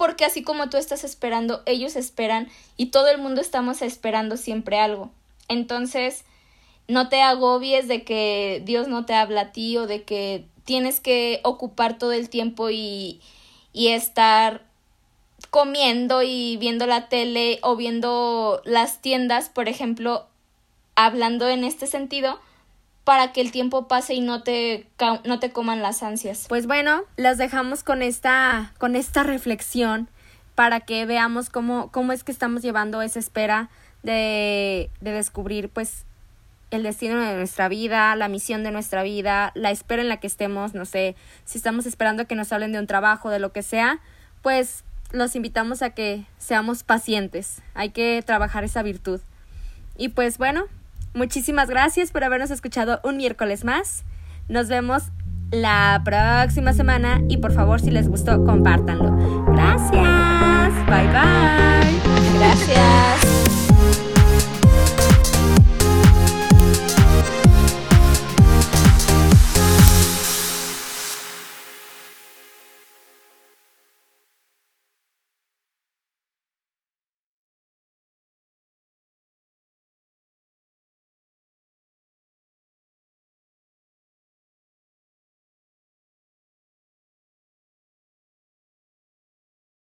porque 0.00 0.24
así 0.24 0.42
como 0.42 0.70
tú 0.70 0.78
estás 0.78 1.04
esperando, 1.04 1.62
ellos 1.66 1.94
esperan 1.94 2.48
y 2.78 2.86
todo 2.86 3.08
el 3.08 3.18
mundo 3.18 3.42
estamos 3.42 3.82
esperando 3.82 4.38
siempre 4.38 4.78
algo. 4.78 5.10
Entonces, 5.46 6.24
no 6.88 7.10
te 7.10 7.20
agobies 7.20 7.86
de 7.86 8.02
que 8.02 8.62
Dios 8.64 8.88
no 8.88 9.04
te 9.04 9.12
habla 9.12 9.40
a 9.42 9.52
ti 9.52 9.76
o 9.76 9.86
de 9.86 10.04
que 10.04 10.46
tienes 10.64 11.00
que 11.00 11.40
ocupar 11.44 11.98
todo 11.98 12.12
el 12.12 12.30
tiempo 12.30 12.70
y, 12.70 13.20
y 13.74 13.88
estar 13.88 14.62
comiendo 15.50 16.22
y 16.22 16.56
viendo 16.56 16.86
la 16.86 17.10
tele 17.10 17.58
o 17.62 17.76
viendo 17.76 18.62
las 18.64 19.02
tiendas, 19.02 19.50
por 19.50 19.68
ejemplo, 19.68 20.26
hablando 20.94 21.46
en 21.46 21.62
este 21.62 21.86
sentido, 21.86 22.40
para 23.10 23.32
que 23.32 23.40
el 23.40 23.50
tiempo 23.50 23.88
pase 23.88 24.14
y 24.14 24.20
no 24.20 24.44
te, 24.44 24.86
no 25.24 25.40
te 25.40 25.50
coman 25.50 25.82
las 25.82 26.04
ansias. 26.04 26.46
Pues 26.48 26.68
bueno, 26.68 27.02
las 27.16 27.38
dejamos 27.38 27.82
con 27.82 28.02
esta, 28.02 28.72
con 28.78 28.94
esta 28.94 29.24
reflexión 29.24 30.06
para 30.54 30.78
que 30.78 31.06
veamos 31.06 31.50
cómo, 31.50 31.90
cómo 31.90 32.12
es 32.12 32.22
que 32.22 32.30
estamos 32.30 32.62
llevando 32.62 33.02
esa 33.02 33.18
espera 33.18 33.68
de, 34.04 34.90
de 35.00 35.10
descubrir 35.10 35.70
pues 35.70 36.04
el 36.70 36.84
destino 36.84 37.18
de 37.18 37.34
nuestra 37.34 37.68
vida, 37.68 38.14
la 38.14 38.28
misión 38.28 38.62
de 38.62 38.70
nuestra 38.70 39.02
vida, 39.02 39.50
la 39.56 39.72
espera 39.72 40.02
en 40.02 40.08
la 40.08 40.18
que 40.18 40.28
estemos, 40.28 40.74
no 40.74 40.84
sé, 40.84 41.16
si 41.44 41.58
estamos 41.58 41.86
esperando 41.86 42.28
que 42.28 42.36
nos 42.36 42.52
hablen 42.52 42.70
de 42.70 42.78
un 42.78 42.86
trabajo, 42.86 43.28
de 43.30 43.40
lo 43.40 43.50
que 43.50 43.64
sea, 43.64 43.98
pues 44.40 44.84
los 45.10 45.34
invitamos 45.34 45.82
a 45.82 45.90
que 45.90 46.26
seamos 46.38 46.84
pacientes, 46.84 47.60
hay 47.74 47.90
que 47.90 48.22
trabajar 48.24 48.62
esa 48.62 48.84
virtud. 48.84 49.20
Y 49.96 50.10
pues 50.10 50.38
bueno, 50.38 50.66
Muchísimas 51.14 51.68
gracias 51.68 52.10
por 52.10 52.24
habernos 52.24 52.50
escuchado 52.50 53.00
un 53.04 53.16
miércoles 53.16 53.64
más. 53.64 54.04
Nos 54.48 54.68
vemos 54.68 55.04
la 55.50 56.00
próxima 56.04 56.72
semana 56.72 57.20
y 57.28 57.38
por 57.38 57.52
favor 57.52 57.80
si 57.80 57.90
les 57.90 58.08
gustó 58.08 58.44
compártanlo. 58.44 59.16
Gracias. 59.52 60.86
Bye 60.86 61.08
bye. 61.08 62.38
Gracias. 62.38 63.39